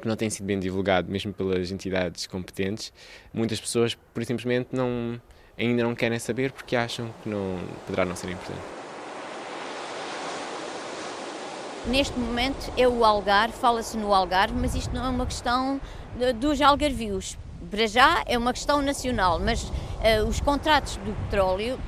[0.00, 2.92] que não tem sido bem divulgado, mesmo pelas entidades competentes.
[3.32, 5.20] Muitas pessoas, por simplesmente, não,
[5.58, 8.60] ainda não querem saber porque acham que não poderá não ser importante.
[11.86, 15.80] Neste momento é o Algarve, fala-se no Algarve, mas isto não é uma questão
[16.40, 17.38] dos algarvios.
[17.70, 21.78] Para já é uma questão nacional, mas uh, os contratos do petróleo,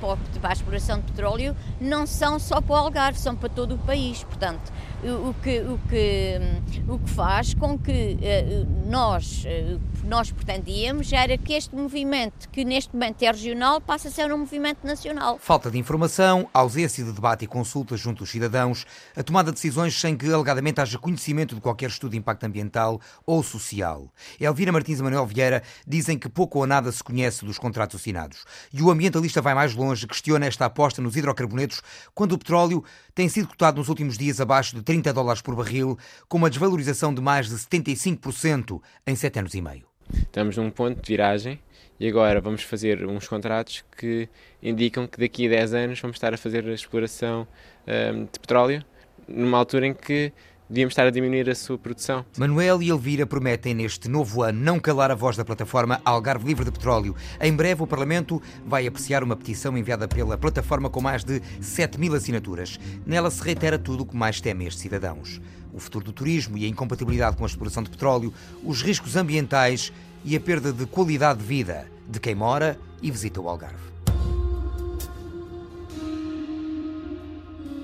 [0.41, 3.77] para a exploração de petróleo, não são só para o Algarve, são para todo o
[3.77, 4.23] país.
[4.23, 4.71] Portanto,
[5.03, 6.39] o que, o que,
[6.87, 9.79] o que faz com que uh, nós, uh,
[10.09, 14.39] nós pretendíamos era que este movimento, que neste momento é regional, passe a ser um
[14.39, 15.37] movimento nacional.
[15.39, 19.99] Falta de informação, ausência de debate e consulta junto aos cidadãos, a tomada de decisões
[19.99, 24.11] sem que alegadamente haja conhecimento de qualquer estudo de impacto ambiental ou social.
[24.41, 28.45] Elvira Martins e Manuel Vieira dizem que pouco ou nada se conhece dos contratos assinados.
[28.73, 31.83] E o ambientalista vai mais longe, questiona esta aposta nos hidrocarbonetos,
[32.15, 35.99] quando o petróleo tem sido cotado nos últimos dias abaixo de 30 dólares por barril,
[36.27, 39.89] com uma desvalorização de mais de 75% em sete anos e meio.
[40.13, 41.59] Estamos num ponto de viragem
[41.99, 44.29] e agora vamos fazer uns contratos que
[44.63, 47.47] indicam que daqui a 10 anos vamos estar a fazer a exploração
[47.87, 48.83] um, de petróleo,
[49.27, 50.31] numa altura em que
[50.69, 52.23] devíamos estar a diminuir a sua produção.
[52.37, 56.65] Manuel e Elvira prometem neste novo ano não calar a voz da plataforma Algarve Livre
[56.65, 57.15] de Petróleo.
[57.41, 61.99] Em breve o Parlamento vai apreciar uma petição enviada pela plataforma com mais de 7
[61.99, 62.79] mil assinaturas.
[63.05, 65.41] Nela se reitera tudo o que mais temem estes cidadãos.
[65.79, 68.33] O futuro do turismo e a incompatibilidade com a exploração de petróleo,
[68.65, 69.93] os riscos ambientais
[70.25, 73.77] e a perda de qualidade de vida de quem mora e visita o Algarve.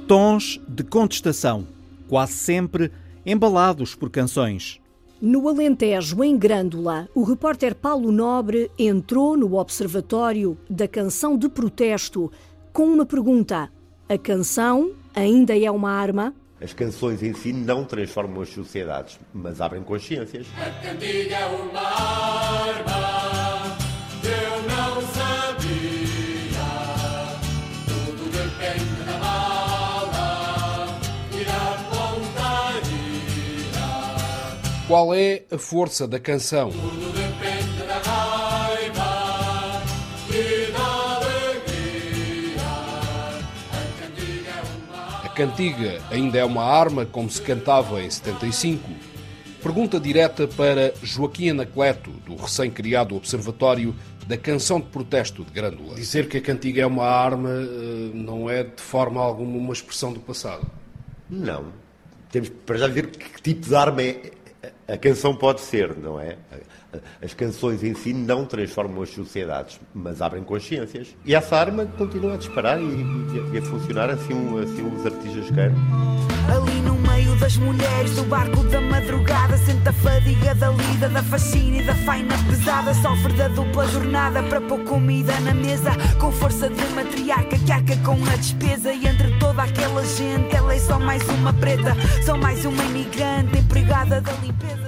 [0.06, 1.66] Tons de contestação,
[2.10, 2.92] quase sempre
[3.26, 4.82] embalados por canções.
[5.22, 12.30] No Alentejo, em Grândola, o repórter Paulo Nobre entrou no Observatório da Canção de Protesto
[12.74, 13.72] com uma pergunta:
[14.10, 16.34] A canção ainda é uma arma?
[16.66, 20.48] As canções em si não transformam as sociedades, mas abrem consciências.
[20.58, 23.78] A cantiga é uma arma,
[24.24, 26.66] eu não sabia.
[27.86, 31.00] Tudo depende da bala
[31.40, 32.88] e da pontaria.
[34.88, 36.72] Qual é a força da canção?
[45.36, 48.90] Cantiga ainda é uma arma, como se cantava em 75?
[49.62, 53.94] Pergunta direta para Joaquim Anacleto, do recém-criado Observatório
[54.26, 55.96] da Canção de Protesto de Grândola.
[55.96, 60.14] Dizer que a cantiga é uma arma eh, não é de forma alguma uma expressão
[60.14, 60.66] do passado.
[61.30, 61.66] Não.
[62.32, 64.32] Temos para já dizer que tipo de arma é,
[64.88, 66.38] a canção pode ser, não é?
[67.22, 71.16] As canções em si não transformam as sociedades, mas abrem consciências.
[71.26, 72.86] E essa arma continua a disparar e,
[73.54, 75.76] e, a funcionar assim, assim os artistas querem.
[76.48, 81.24] Ali no meio das mulheres do barco da madrugada Sente a fadiga da lida, da
[81.24, 86.32] faxina e da faina pesada Sofre da dupla jornada para pôr comida na mesa Com
[86.32, 90.80] força de matriarca que arca com a despesa E entre toda aquela gente ela é
[90.80, 94.34] só mais uma preta Só mais uma imigrante empregada da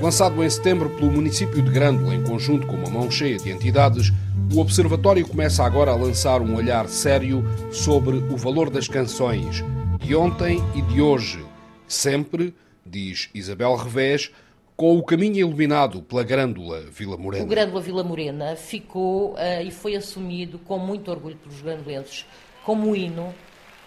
[0.07, 4.09] Lançado em setembro pelo município de Grândola em conjunto com uma mão cheia de entidades
[4.55, 7.43] o Observatório começa agora a lançar um olhar sério
[7.73, 9.61] sobre o valor das canções,
[9.99, 11.45] de ontem e de hoje,
[11.89, 14.31] sempre, diz Isabel Revés,
[14.77, 17.43] com o caminho iluminado pela Grândola Vila Morena.
[17.43, 22.25] O Grândola Vila Morena ficou uh, e foi assumido com muito orgulho pelos grandolenses
[22.63, 23.35] como hino,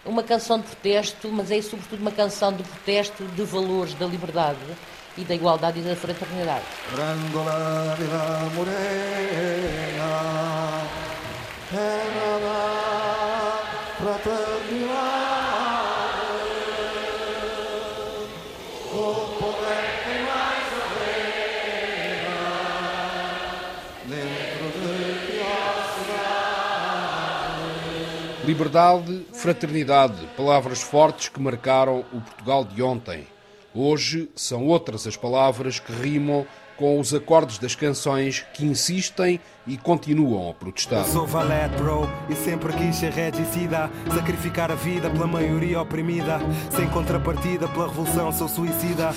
[0.05, 4.59] uma canção de protesto, mas é sobretudo uma canção de protesto de valores da liberdade
[5.21, 6.65] e da igualdade e da fraternidade.
[6.89, 10.11] Vila Morena,
[11.69, 13.61] terra da
[13.99, 15.31] fraternidade.
[18.93, 18.95] O
[19.39, 22.41] poder tem mais a pena
[24.07, 24.89] dentro de
[26.03, 27.61] cidade.
[28.43, 33.30] Liberdade, fraternidade, palavras fortes que marcaram o Portugal de ontem.
[33.73, 39.77] Hoje são outras as palavras que rimam com os acordes das canções que insistem e
[39.77, 40.99] continuam a protestar.
[40.99, 43.89] Eu sou valete, bro, e sempre quis ser regicida.
[44.13, 46.39] Sacrificar a vida pela maioria oprimida.
[46.69, 49.11] Sem contrapartida pela revolução, sou suicida.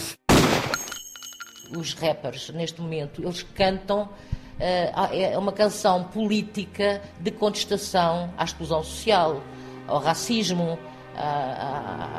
[1.77, 4.03] Os rappers, neste momento, eles cantam.
[4.03, 9.43] Uh, é uma canção política de contestação à exclusão social,
[9.89, 10.79] ao racismo,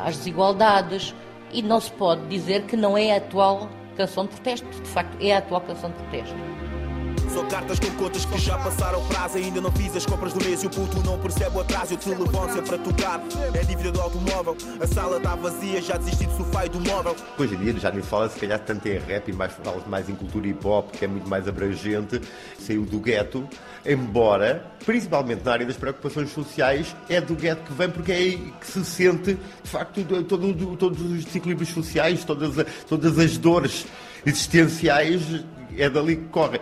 [0.03, 1.15] às desigualdades.
[1.51, 4.67] E não se pode dizer que não é a atual canção de protesto.
[4.67, 6.35] De facto, é a atual canção de protesto.
[7.35, 9.37] Ou cartas com contas que já passaram prazo.
[9.37, 11.97] Ainda não fiz as compras do mês e o puto não percebe o atraso Eu
[11.97, 13.21] te levanto sempre a tocar,
[13.53, 14.55] é dívida do automóvel.
[14.79, 17.15] A sala está vazia, já desisti do sofá e do móvel.
[17.37, 20.09] Hoje em dia já nem fala se calhar tanto em rap e mais fala mais
[20.09, 22.21] em cultura hip hop Que é muito mais abrangente.
[22.57, 23.47] Saiu do gueto
[23.85, 28.53] Embora, principalmente na área das preocupações sociais É do gueto que vem porque é aí
[28.59, 33.85] que se sente De facto todo, todos os desequilíbrios sociais Todas, todas as dores
[34.25, 35.43] existenciais
[35.77, 36.59] é dali que corre.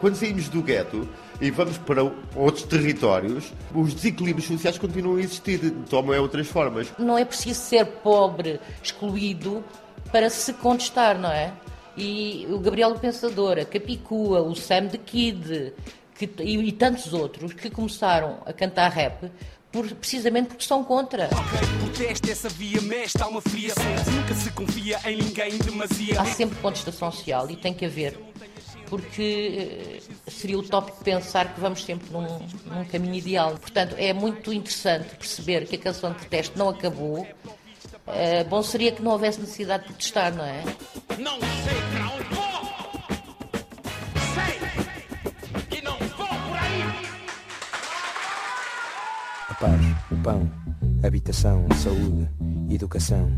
[0.00, 1.08] Quando saímos do gueto
[1.40, 2.02] e vamos para
[2.34, 6.92] outros territórios, os desequilíbrios sociais continuam a existir, tomam outras formas.
[6.98, 9.64] Não é preciso ser pobre, excluído,
[10.10, 11.52] para se contestar, não é?
[11.96, 15.72] E o Gabriel Pensador, a Capicua, o Sam the Kid
[16.14, 19.30] que, e, e tantos outros que começaram a cantar rap
[19.72, 21.28] por, precisamente porque são contra.
[25.58, 26.20] Demasia.
[26.20, 28.18] Há sempre contestação social e tem que haver,
[28.86, 32.26] porque eh, seria utópico pensar que vamos sempre num,
[32.66, 33.56] num caminho ideal.
[33.58, 37.26] Portanto, é muito interessante perceber que a canção de protesto não acabou.
[38.06, 40.64] É, bom seria que não houvesse necessidade de protestar, não é?
[41.18, 42.51] Não sei para onde
[49.62, 50.50] paz, o pão,
[51.06, 52.28] habitação, saúde,
[52.68, 53.30] educação.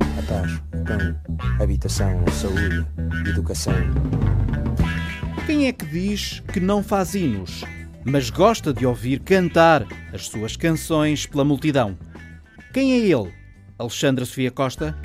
[0.00, 2.86] A paz, o pão, habitação, saúde,
[3.28, 3.74] educação.
[5.44, 7.64] Quem é que diz que não faz hinos,
[8.02, 11.98] mas gosta de ouvir cantar as suas canções pela multidão?
[12.72, 13.30] Quem é ele?
[13.78, 14.96] Alexandra Sofia Costa?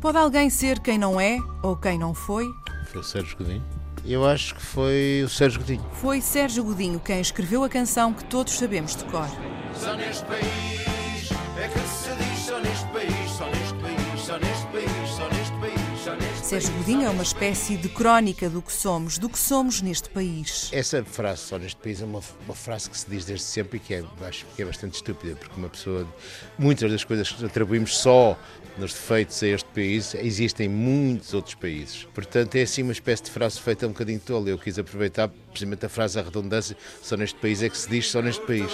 [0.00, 2.46] Pode alguém ser quem não é ou quem não foi?
[2.86, 3.73] Foi Sérgio Godinho.
[4.06, 5.86] Eu acho que foi o Sérgio Godinho.
[5.94, 9.26] Foi Sérgio Godinho quem escreveu a canção que todos sabemos de cor.
[9.74, 14.66] Só neste país é que se diz só neste país, só neste país, só neste
[14.66, 18.70] país, só neste país, só neste Sérgio Godinho é uma espécie de crónica do que
[18.70, 20.68] somos, do que somos neste país.
[20.70, 23.80] Essa frase só neste país é uma, uma frase que se diz desde sempre e
[23.80, 26.06] que é, acho que é bastante estúpida, porque uma pessoa,
[26.58, 28.38] muitas das coisas que atribuímos só
[28.76, 32.06] nos defeitos a este país, existem muitos outros países.
[32.12, 34.48] Portanto, é assim uma espécie de frase feita um bocadinho tola.
[34.48, 38.10] Eu quis aproveitar precisamente a frase, a redundância, só neste país é que se diz,
[38.10, 38.70] só neste país.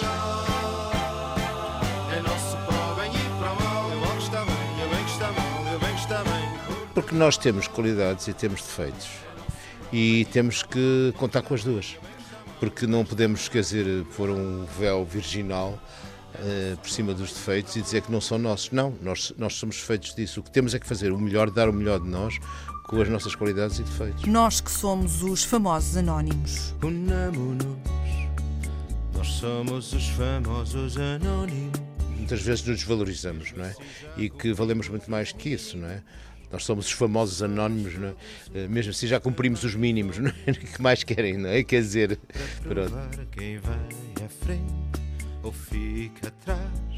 [6.93, 9.07] Porque nós temos qualidades e temos defeitos.
[9.93, 11.97] E temos que contar com as duas.
[12.59, 15.79] Porque não podemos, quer dizer, pôr um véu virginal
[16.35, 18.71] uh, por cima dos defeitos e dizer que não são nossos.
[18.71, 20.39] Não, nós, nós somos feitos disso.
[20.39, 22.37] O que temos é que fazer o melhor, dar o melhor de nós
[22.91, 24.25] com as nossas qualidades e defeitos.
[24.25, 26.75] Nós que somos os famosos anónimos.
[26.83, 27.65] Unamo-nos,
[29.15, 31.79] nós somos os famosos anónimos.
[32.17, 33.75] Muitas vezes nos desvalorizamos, não é?
[34.17, 36.01] E que valemos muito mais que isso, não é?
[36.51, 38.13] Nós somos os famosos anónimos, não é?
[38.53, 40.51] Eh, mesmo assim já cumprimos os mínimos, não é?
[40.51, 41.63] que mais querem, não é?
[41.63, 42.19] Quer dizer,
[42.63, 42.93] pronto.
[43.31, 43.79] quem vai
[44.25, 45.00] à frente
[45.43, 46.90] ou fica atrás.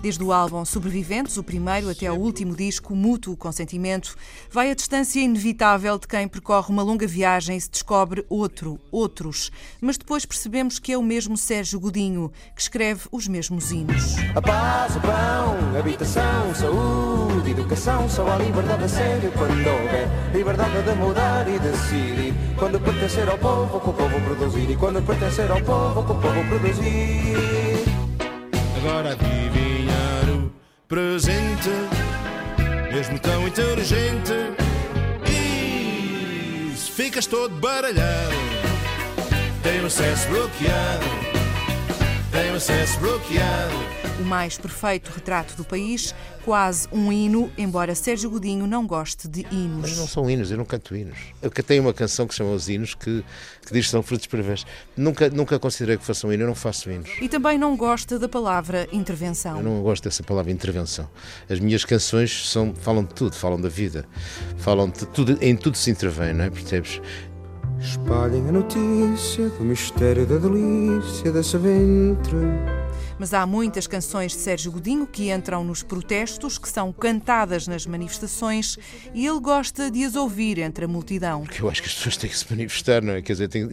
[0.00, 4.16] Desde o álbum Sobreviventes, o primeiro até ao último disco, Mútuo Consentimento,
[4.48, 9.50] vai a distância inevitável de quem percorre uma longa viagem e se descobre outro, outros.
[9.80, 14.14] Mas depois percebemos que é o mesmo Sérgio Godinho que escreve os mesmos hinos.
[14.36, 20.80] A paz, o pão, habitação, saúde, educação, só a liberdade a sério quando houver liberdade
[20.80, 22.34] de mudar e decidir.
[22.56, 24.70] Quando pertencer ao povo, com o povo produzir.
[24.70, 27.84] E quando pertencer ao povo, com o povo produzir.
[28.76, 29.67] Agora vive
[30.88, 31.68] presente,
[32.90, 34.32] mesmo tão inteligente.
[35.30, 38.34] E se ficas todo baralhado,
[39.62, 41.04] tem o acesso bloqueado,
[42.32, 48.30] tem o acesso bloqueado o mais perfeito retrato do país, quase um hino, embora Sérgio
[48.30, 49.82] Godinho não goste de hinos.
[49.82, 51.18] Mas não são hinos, eu não canto hinos.
[51.40, 53.24] Eu cantei uma canção que se chama Os Hinos, que,
[53.66, 54.66] que diz que são frutos para vez.
[54.96, 57.10] Nunca, nunca considerei que fosse um hino, eu não faço hinos.
[57.20, 59.58] E também não gosta da palavra intervenção.
[59.58, 61.08] Eu não gosto dessa palavra intervenção.
[61.48, 64.06] As minhas canções são, falam de tudo, falam da vida,
[64.56, 66.50] falam de tudo, em tudo se intervém, não é?
[66.50, 67.00] Percebes?
[67.80, 72.38] Espalhem a notícia do mistério da delícia dessa ventre
[73.18, 77.86] mas há muitas canções de Sérgio Godinho que entram nos protestos, que são cantadas nas
[77.86, 78.78] manifestações
[79.14, 81.42] e ele gosta de as ouvir entre a multidão.
[81.42, 83.22] Porque eu acho que as pessoas têm que se manifestar, não é?
[83.22, 83.68] Quer dizer, têm,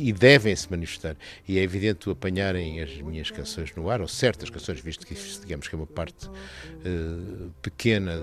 [0.00, 1.16] e devem se manifestar.
[1.46, 5.68] E é evidente apanharem as minhas canções no ar, ou certas canções, visto que digamos
[5.68, 8.22] que é uma parte uh, pequena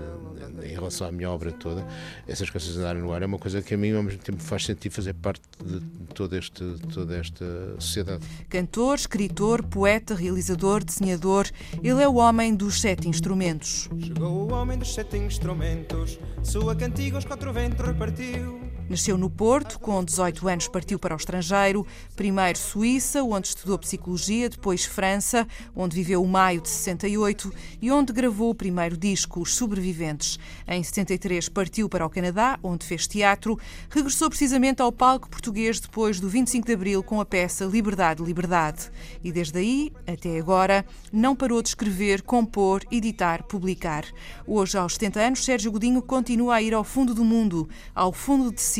[0.62, 1.86] em relação à minha obra toda,
[2.26, 4.64] essas canções andarem no ar é uma coisa que a mim ao mesmo tempo faz
[4.64, 7.44] sentir fazer parte de este, toda esta
[7.78, 8.24] sociedade.
[8.48, 11.46] Cantor, escritor, poeta, realizador compositor, desenhador,
[11.82, 13.88] ele é o homem dos sete instrumentos.
[13.98, 18.60] Chegou o homem dos sete instrumentos, sua cantiga aos quatro ventos repartiu.
[18.88, 21.84] Nasceu no Porto, com 18 anos partiu para o estrangeiro,
[22.14, 28.12] primeiro Suíça, onde estudou psicologia, depois França, onde viveu o maio de 68 e onde
[28.12, 30.38] gravou o primeiro disco, Os Sobreviventes.
[30.68, 33.58] Em 73 partiu para o Canadá, onde fez teatro,
[33.90, 38.88] regressou precisamente ao palco português depois do 25 de Abril com a peça Liberdade, Liberdade.
[39.24, 44.04] E desde aí, até agora, não parou de escrever, compor, editar, publicar.
[44.46, 48.52] Hoje, aos 70 anos, Sérgio Godinho continua a ir ao fundo do mundo, ao fundo
[48.52, 48.75] de si,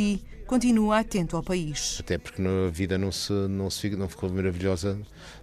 [0.47, 1.99] continua atento ao país.
[2.01, 4.99] Até porque a vida não se, não se não ficou maravilhosa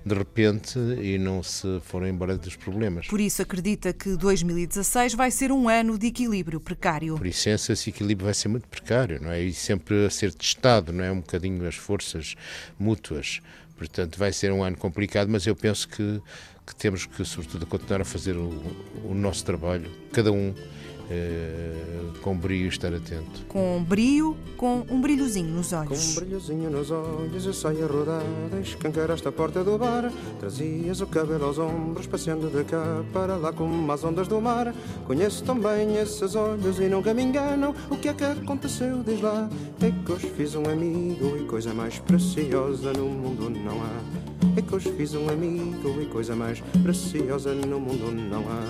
[0.05, 3.07] de repente e não se foram embora dos problemas.
[3.07, 7.15] Por isso acredita que 2016 vai ser um ano de equilíbrio precário.
[7.17, 9.41] Por essência, esse equilíbrio vai ser muito precário, não é?
[9.41, 11.11] E sempre a ser testado, não é?
[11.11, 12.35] Um bocadinho as forças
[12.79, 13.41] mútuas.
[13.77, 16.21] Portanto, vai ser um ano complicado, mas eu penso que,
[16.65, 18.49] que temos que, sobretudo, continuar a fazer o,
[19.03, 20.53] o nosso trabalho, cada um
[21.09, 21.73] eh,
[22.21, 23.45] com brio estar atento.
[23.47, 25.89] Com brio, com um brilhozinho nos olhos.
[25.89, 28.23] Com um brilhozinho nos olhos eu saio a rodar,
[28.61, 33.51] escancaraste a porta do bar, trazias o cabelo aos ombros, passeando de cá para lá
[33.51, 34.73] como as ondas do mar.
[35.05, 37.75] Conheço tão bem esses olhos e nunca me enganam.
[37.89, 39.03] O que é que aconteceu?
[39.03, 39.49] Diz lá.
[39.81, 44.32] É que hoje fiz um amigo e coisa mais preciosa no mundo não há.
[44.55, 48.63] É que hoje fiz um amigo e coisa mais preciosa no mundo não há.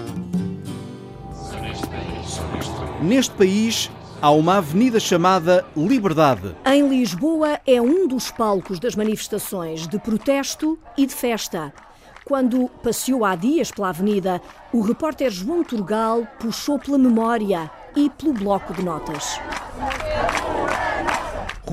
[3.03, 6.55] Neste país há uma avenida chamada Liberdade.
[6.65, 11.73] Em Lisboa é um dos palcos das manifestações de protesto e de festa.
[12.23, 18.33] Quando passeou há dias pela avenida, o repórter João Turgal puxou pela memória e pelo
[18.33, 19.37] bloco de notas.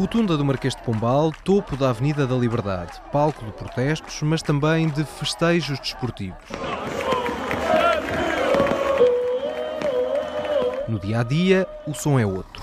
[0.00, 4.88] Rotunda do Marquês de Pombal, topo da Avenida da Liberdade, palco de protestos, mas também
[4.88, 6.38] de festejos desportivos.
[10.88, 12.62] No dia a dia, o som é outro.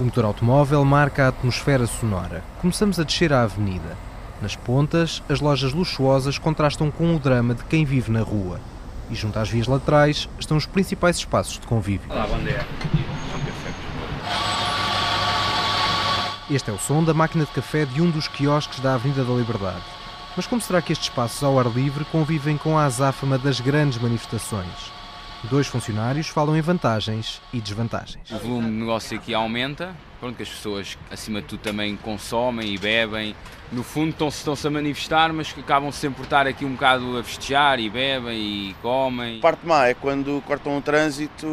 [0.00, 2.42] O motor automóvel marca a atmosfera sonora.
[2.62, 3.94] Começamos a descer a avenida.
[4.40, 8.58] Nas pontas, as lojas luxuosas contrastam com o drama de quem vive na rua.
[9.10, 12.10] E junto às vias laterais estão os principais espaços de convívio.
[12.10, 12.66] Olá, bom dia.
[16.50, 19.34] Este é o som da máquina de café de um dos quiosques da Avenida da
[19.34, 19.82] Liberdade.
[20.36, 23.98] Mas como será que estes espaços ao ar livre convivem com a azáfama das grandes
[23.98, 24.92] manifestações?
[25.44, 28.30] Dois funcionários falam em vantagens e desvantagens.
[28.30, 32.74] O volume de negócio aqui aumenta, pronto, que as pessoas acima de tudo também consomem
[32.74, 33.34] e bebem.
[33.70, 37.22] No fundo estão-se estão a manifestar, mas acabam sempre por estar aqui um bocado a
[37.22, 38.38] festejar e bebem
[38.70, 39.38] e comem.
[39.38, 41.46] A parte má é quando cortam o trânsito,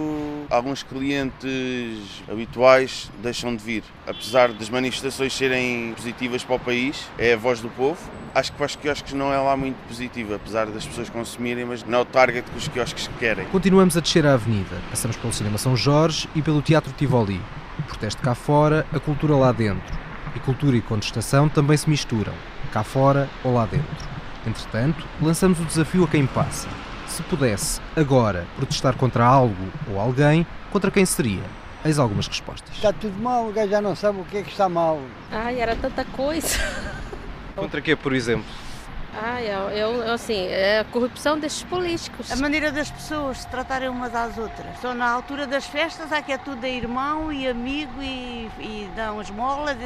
[0.50, 3.84] alguns clientes habituais deixam de vir.
[4.08, 8.00] Apesar das manifestações serem positivas para o país, é a voz do povo.
[8.34, 11.84] Acho que para os quiosques não é lá muito positivo, apesar das pessoas consumirem, mas
[11.84, 13.46] não é o target que os quiosques querem.
[13.48, 14.78] Continuamos a descer a avenida.
[14.90, 17.42] Passamos pelo Cinema São Jorge e pelo Teatro Tivoli.
[17.80, 19.94] O protesto cá fora, a cultura lá dentro.
[20.36, 22.34] E cultura e contestação também se misturam,
[22.72, 24.08] cá fora ou lá dentro.
[24.46, 26.68] Entretanto, lançamos o desafio a quem passa.
[27.08, 31.44] Se pudesse, agora, protestar contra algo ou alguém, contra quem seria?
[31.84, 32.76] Eis algumas respostas.
[32.76, 35.00] Está tudo mal, o gajo já não sabe o que é que está mal.
[35.32, 36.60] Ai, era tanta coisa.
[37.56, 38.46] Contra quê, por exemplo?
[39.18, 42.30] Ah, eu, eu, assim, é a corrupção destes políticos.
[42.32, 44.78] A maneira das pessoas se tratarem umas às outras.
[44.82, 48.90] Só na altura das festas há que é tudo é irmão e amigo e, e
[48.94, 49.78] dão esmolas.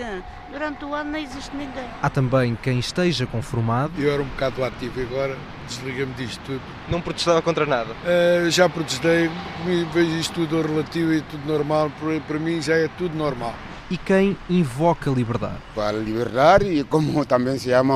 [0.51, 1.86] Durante o ano não existe ninguém.
[2.01, 3.93] Há também quem esteja conformado.
[3.99, 6.61] Eu era um bocado ativo e agora desliga-me disto tudo.
[6.88, 7.93] Não protestava contra nada?
[7.93, 9.30] Uh, já protestei,
[9.93, 11.91] vejo isto tudo relativo e tudo normal.
[11.99, 13.53] Para, para mim já é tudo normal
[13.89, 15.57] e quem invoca a liberdade.
[15.75, 17.95] Para a liberdade e como também se chama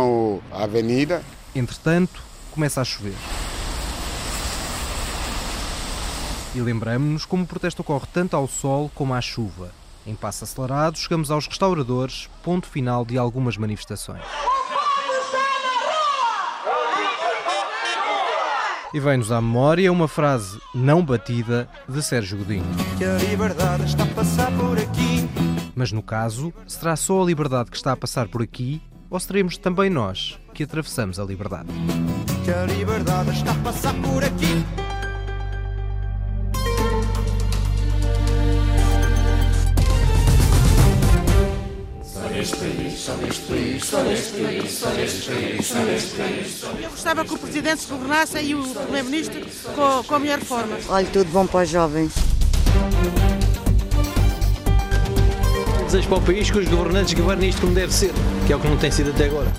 [0.52, 1.24] a avenida.
[1.56, 2.22] Entretanto,
[2.52, 3.16] começa a chover.
[6.56, 9.72] E lembramos-nos como o protesto ocorre tanto ao sol como à chuva.
[10.06, 14.22] Em passo acelerado, chegamos aos restauradores, ponto final de algumas manifestações.
[18.94, 22.64] E vem-nos à memória uma frase não batida de Sérgio Godinho.
[22.98, 25.28] Que a liberdade está a passar por aqui.
[25.76, 29.58] Mas no caso, será só a liberdade que está a passar por aqui ou seremos
[29.58, 31.70] também nós que atravessamos a liberdade?
[32.46, 34.83] Que a liberdade está a passar por aqui.
[46.82, 49.42] Eu gostava que o Presidente se governasse e o Primeiro-Ministro
[49.76, 50.78] com, com a minha reforma.
[50.90, 52.14] Olha, tudo bom para os jovens.
[55.94, 58.12] desejo para o país que os governantes governem isto como deve ser,
[58.48, 59.52] que é o que não tem sido até agora.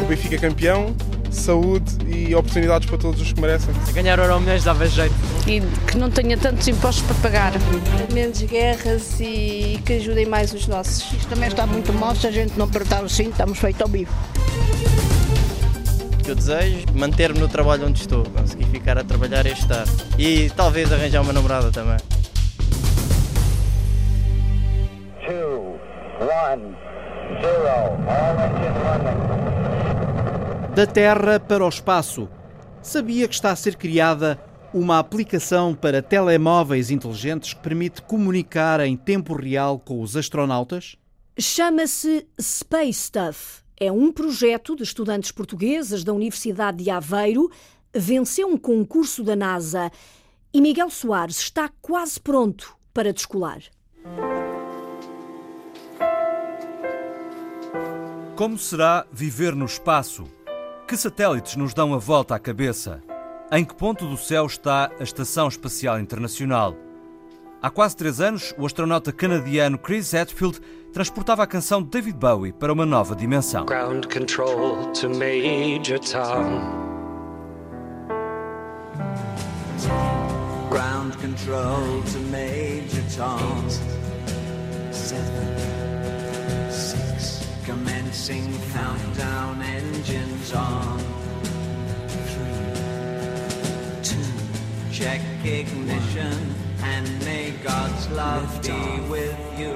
[0.00, 0.94] O Benfica campeão
[1.34, 3.74] saúde e oportunidades para todos os que merecem.
[3.92, 5.14] Ganhar euro milhões dava jeito.
[5.46, 5.60] E
[5.90, 7.52] que não tenha tantos impostos para pagar.
[8.12, 11.12] Menos guerras e que ajudem mais os nossos.
[11.12, 13.88] Isto também está muito mal, se a gente não apertar o cinto, estamos feitos ao
[13.88, 14.12] vivo.
[16.12, 19.92] O que eu desejo manter-me no trabalho onde estou, conseguir ficar a trabalhar este ano.
[20.18, 21.96] E talvez arranjar uma namorada também.
[25.26, 25.78] Two,
[26.20, 26.76] one,
[27.40, 29.81] zero, all engine running.
[30.74, 32.30] Da Terra para o espaço.
[32.82, 34.42] Sabia que está a ser criada
[34.72, 40.96] uma aplicação para telemóveis inteligentes que permite comunicar em tempo real com os astronautas?
[41.38, 43.60] Chama-se Space Stuff.
[43.78, 47.50] É um projeto de estudantes portugueses da Universidade de Aveiro.
[47.94, 49.92] Venceu um concurso da NASA
[50.54, 53.60] e Miguel Soares está quase pronto para descolar.
[58.34, 60.24] Como será viver no espaço?
[60.92, 63.02] Que satélites nos dão a volta à cabeça?
[63.50, 66.76] Em que ponto do céu está a Estação Espacial Internacional?
[67.62, 70.60] Há quase três anos, o astronauta canadiano Chris Hadfield
[70.92, 73.64] transportava a canção de David Bowie para uma nova dimensão.
[73.64, 76.60] Ground control to Major Tom.
[80.68, 83.66] Ground control to Major Tom.
[84.92, 85.71] Seven,
[88.12, 90.98] countdown engines on.
[92.28, 92.82] Three,
[94.02, 94.16] two,
[94.92, 99.72] check ignition and may God's love be with you.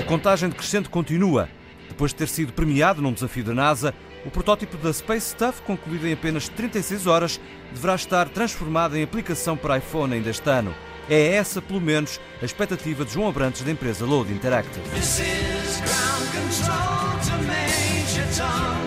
[0.00, 1.48] A contagem decrescente continua.
[1.88, 3.94] Depois de ter sido premiado num desafio da NASA,
[4.26, 7.40] o protótipo da Space Stuff, concluído em apenas 36 horas,
[7.72, 10.74] deverá estar transformado em aplicação para iPhone ainda este ano.
[11.12, 14.88] É essa, pelo menos, a expectativa de João Abrantes da empresa Load Interactive.
[14.90, 18.78] This is ground control to Major Tom.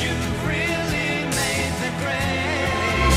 [0.00, 3.12] You've really made the grade.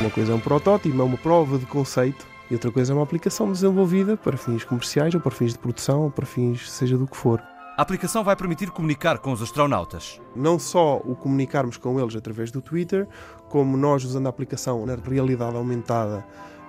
[0.00, 3.04] Uma coisa é um protótipo, é uma prova de conceito, e outra coisa é uma
[3.04, 7.06] aplicação desenvolvida para fins comerciais ou para fins de produção ou para fins seja do
[7.06, 7.40] que for.
[7.76, 10.20] A aplicação vai permitir comunicar com os astronautas.
[10.34, 13.06] Não só o comunicarmos com eles através do Twitter,
[13.48, 16.26] como nós usando a aplicação na realidade aumentada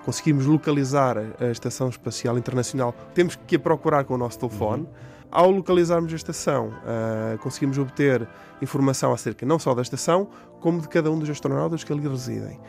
[0.10, 2.95] conseguimos localizar a Estação Espacial Internacional.
[3.14, 4.82] Temos que a procurar com o nosso telefone.
[4.82, 4.89] Uhum.
[5.32, 8.28] Ao localizarmos a estação, uh, conseguimos obter
[8.60, 10.28] informação acerca não só da estação,
[10.60, 12.60] como de cada um dos astronautas que ali residem.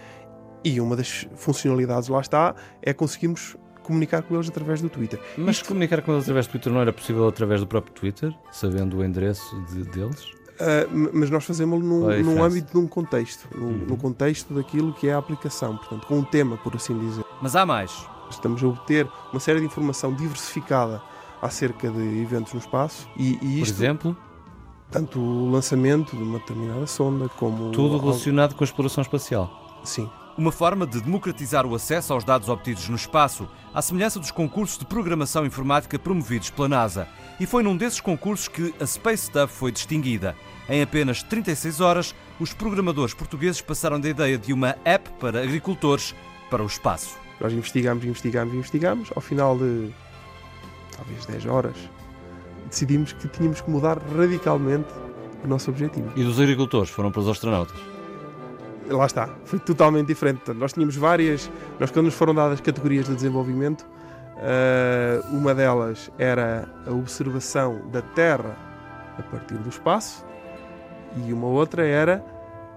[0.62, 5.18] E uma das funcionalidades lá está é conseguirmos comunicar com eles através do Twitter.
[5.38, 5.68] Mas Isto...
[5.68, 9.04] comunicar com eles através do Twitter não era possível através do próprio Twitter, sabendo o
[9.04, 10.26] endereço de, deles?
[10.60, 13.86] Uh, mas nós fazemos num, num âmbito de um contexto, num, uhum.
[13.88, 17.24] no contexto daquilo que é a aplicação, portanto, com um tema, por assim dizer.
[17.40, 18.06] Mas há mais.
[18.30, 21.02] Estamos a obter uma série de informação diversificada
[21.40, 24.16] acerca de eventos no espaço e, e isto, Por exemplo?
[24.90, 27.70] Tanto o lançamento de uma determinada sonda como.
[27.70, 29.80] Tudo relacionado com a exploração espacial.
[29.84, 30.10] Sim.
[30.36, 34.78] Uma forma de democratizar o acesso aos dados obtidos no espaço, à semelhança dos concursos
[34.78, 37.08] de programação informática promovidos pela NASA.
[37.38, 40.36] E foi num desses concursos que a Space Stuff foi distinguida.
[40.70, 46.14] Em apenas 36 horas, os programadores portugueses passaram da ideia de uma app para agricultores
[46.48, 47.18] para o espaço.
[47.40, 49.10] Nós investigamos, investigamos, investigamos.
[49.16, 49.90] Ao final de
[50.96, 51.74] talvez 10 horas,
[52.68, 54.88] decidimos que tínhamos que mudar radicalmente
[55.42, 56.08] o nosso objetivo.
[56.14, 57.76] E dos agricultores foram para os astronautas?
[58.88, 60.36] Lá está, foi totalmente diferente.
[60.36, 61.50] Portanto, nós tínhamos várias,
[61.80, 68.02] nós quando nos foram dadas categorias de desenvolvimento, uh, uma delas era a observação da
[68.02, 68.56] Terra
[69.18, 70.29] a partir do espaço
[71.16, 72.24] e uma outra era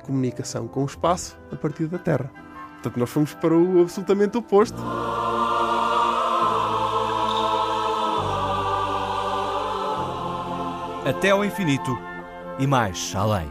[0.06, 2.30] comunicação com o espaço a partir da Terra.
[2.74, 4.78] Portanto, nós fomos para o absolutamente oposto.
[11.06, 11.98] Até ao infinito
[12.60, 13.50] e mais além.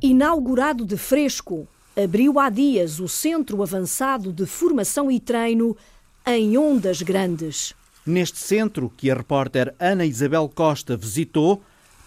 [0.00, 1.68] Inaugurado de fresco,
[2.02, 5.76] abriu há dias o Centro Avançado de Formação e Treino
[6.24, 7.74] em Ondas Grandes.
[8.06, 11.60] Neste centro, que a repórter Ana Isabel Costa visitou,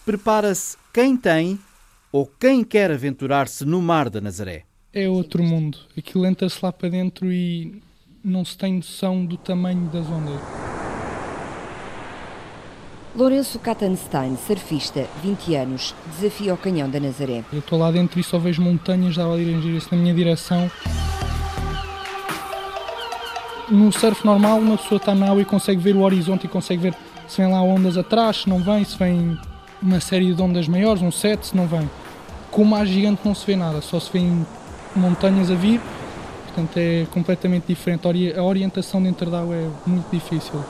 [0.05, 1.59] prepara-se quem tem
[2.11, 4.63] ou quem quer aventurar-se no Mar da Nazaré.
[4.93, 5.77] É outro mundo.
[5.97, 7.81] Aquilo entra-se lá para dentro e
[8.23, 10.41] não se tem noção do tamanho das ondas.
[13.13, 17.43] Lourenço Kattenstein, surfista, 20 anos, desafia o canhão da Nazaré.
[17.51, 20.71] Eu estou lá dentro e só vejo montanhas a dirigir-se na minha direção.
[23.67, 26.83] No surf normal, uma pessoa está na água e consegue ver o horizonte e consegue
[26.83, 26.95] ver
[27.27, 29.37] se vem lá ondas atrás, se não vem, se vem
[29.81, 31.89] uma série de ondas maiores, um set, se não vem.
[32.49, 34.21] com o mar gigante não se vê nada, só se vê
[34.95, 35.81] montanhas a vir,
[36.45, 38.07] portanto é completamente diferente.
[38.37, 40.63] A orientação dentro da água é muito difícil.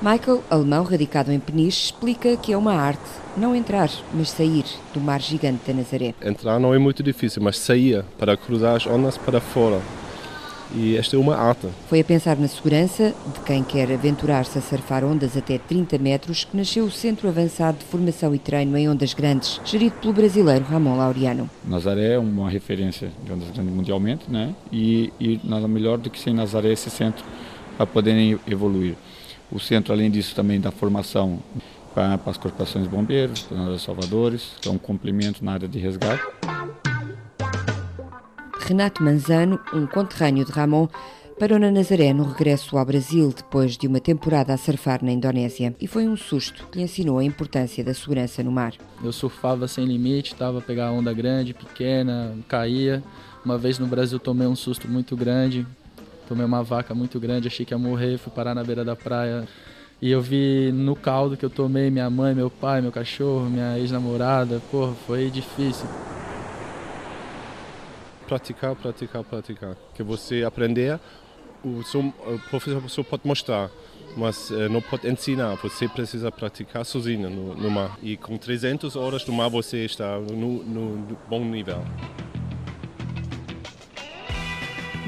[0.00, 3.02] Michael, alemão radicado em Peniche, explica que é uma arte
[3.36, 6.14] não entrar, mas sair do mar gigante da Nazaré.
[6.22, 9.80] Entrar não é muito difícil, mas sair para cruzar as ondas para fora.
[10.72, 11.66] E esta é uma arte.
[11.88, 16.44] Foi a pensar na segurança de quem quer aventurar-se a surfar ondas até 30 metros
[16.44, 20.64] que nasceu o Centro Avançado de Formação e Treino em Ondas Grandes, gerido pelo brasileiro
[20.64, 21.50] Ramon Laureano.
[21.66, 24.54] Nazaré é uma referência de ondas grandes mundialmente, né?
[24.70, 27.24] E, e nada melhor do que sem Nazaré esse centro
[27.76, 28.94] para poderem evoluir.
[29.50, 31.42] O centro, além disso, também dá formação
[31.94, 35.68] para, para as corporações de bombeiros, para os salvadores, que é um complemento na área
[35.68, 36.22] de resgate.
[38.60, 40.88] Renato Manzano, um conterrâneo de Ramon,
[41.38, 45.74] parou na Nazaré no regresso ao Brasil depois de uma temporada a surfar na Indonésia
[45.80, 48.74] e foi um susto que lhe ensinou a importância da segurança no mar.
[49.02, 53.02] Eu surfava sem limite, estava a pegar onda grande, pequena, caía.
[53.44, 55.64] Uma vez no Brasil tomei um susto muito grande,
[56.28, 59.48] tomei uma vaca muito grande, achei que ia morrer, fui parar na beira da praia.
[60.00, 63.78] E eu vi no caldo que eu tomei minha mãe, meu pai, meu cachorro, minha
[63.78, 64.60] ex-namorada.
[64.70, 65.88] Porra, foi difícil.
[68.28, 69.76] Praticar, praticar, praticar.
[69.94, 71.00] Que você aprender,
[71.64, 72.12] o seu
[72.50, 73.70] professor pode mostrar,
[74.16, 75.56] mas não pode ensinar.
[75.56, 77.98] Você precisa praticar sozinho no, no mar.
[78.00, 81.82] E com 300 horas no mar você está no, no bom nível.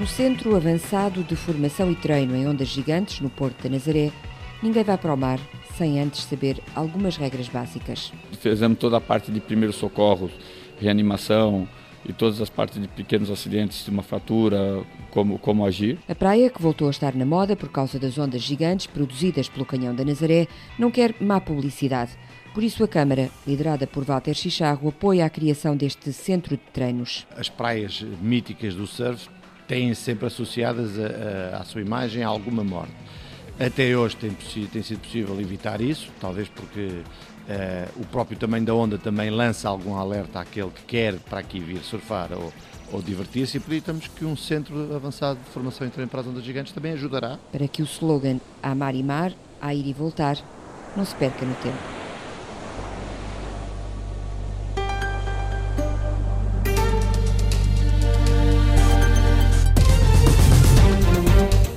[0.01, 4.11] No Centro Avançado de Formação e Treino em Ondas Gigantes, no Porto da Nazaré,
[4.63, 5.39] ninguém vai para o mar
[5.77, 8.11] sem antes saber algumas regras básicas.
[8.41, 10.31] Fizemos toda a parte de primeiros socorros,
[10.81, 11.69] reanimação
[12.03, 15.99] e todas as partes de pequenos acidentes, de uma fratura, como, como agir.
[16.09, 19.67] A praia, que voltou a estar na moda por causa das ondas gigantes produzidas pelo
[19.67, 20.49] Canhão da Nazaré,
[20.79, 22.13] não quer má publicidade.
[22.55, 27.27] Por isso, a Câmara, liderada por Walter Chicharro, apoia a criação deste centro de treinos.
[27.37, 29.29] As praias míticas do surf
[29.71, 32.93] têm sempre associadas a, a, à sua imagem alguma morte.
[33.59, 38.75] Até hoje tem, tem, sido possível evitar isso, talvez porque uh, o próprio tamanho da
[38.75, 42.53] onda também lança algum alerta àquele que quer para aqui vir surfar ou,
[42.91, 46.43] ou divertir-se e acreditamos que um centro avançado de formação e treino para as ondas
[46.43, 47.39] gigantes também ajudará.
[47.53, 50.37] Para que o slogan "A mar e mar, a ir e voltar"
[50.97, 52.10] não se perca no tempo.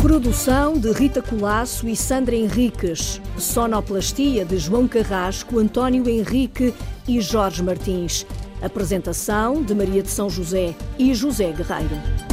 [0.04, 3.22] Produção de Rita Colasso e Sandra Henriques.
[3.38, 6.74] Sonoplastia de João Carrasco, António Henrique
[7.08, 8.26] e Jorge Martins.
[8.62, 12.33] Apresentação de Maria de São José e José Guerreiro.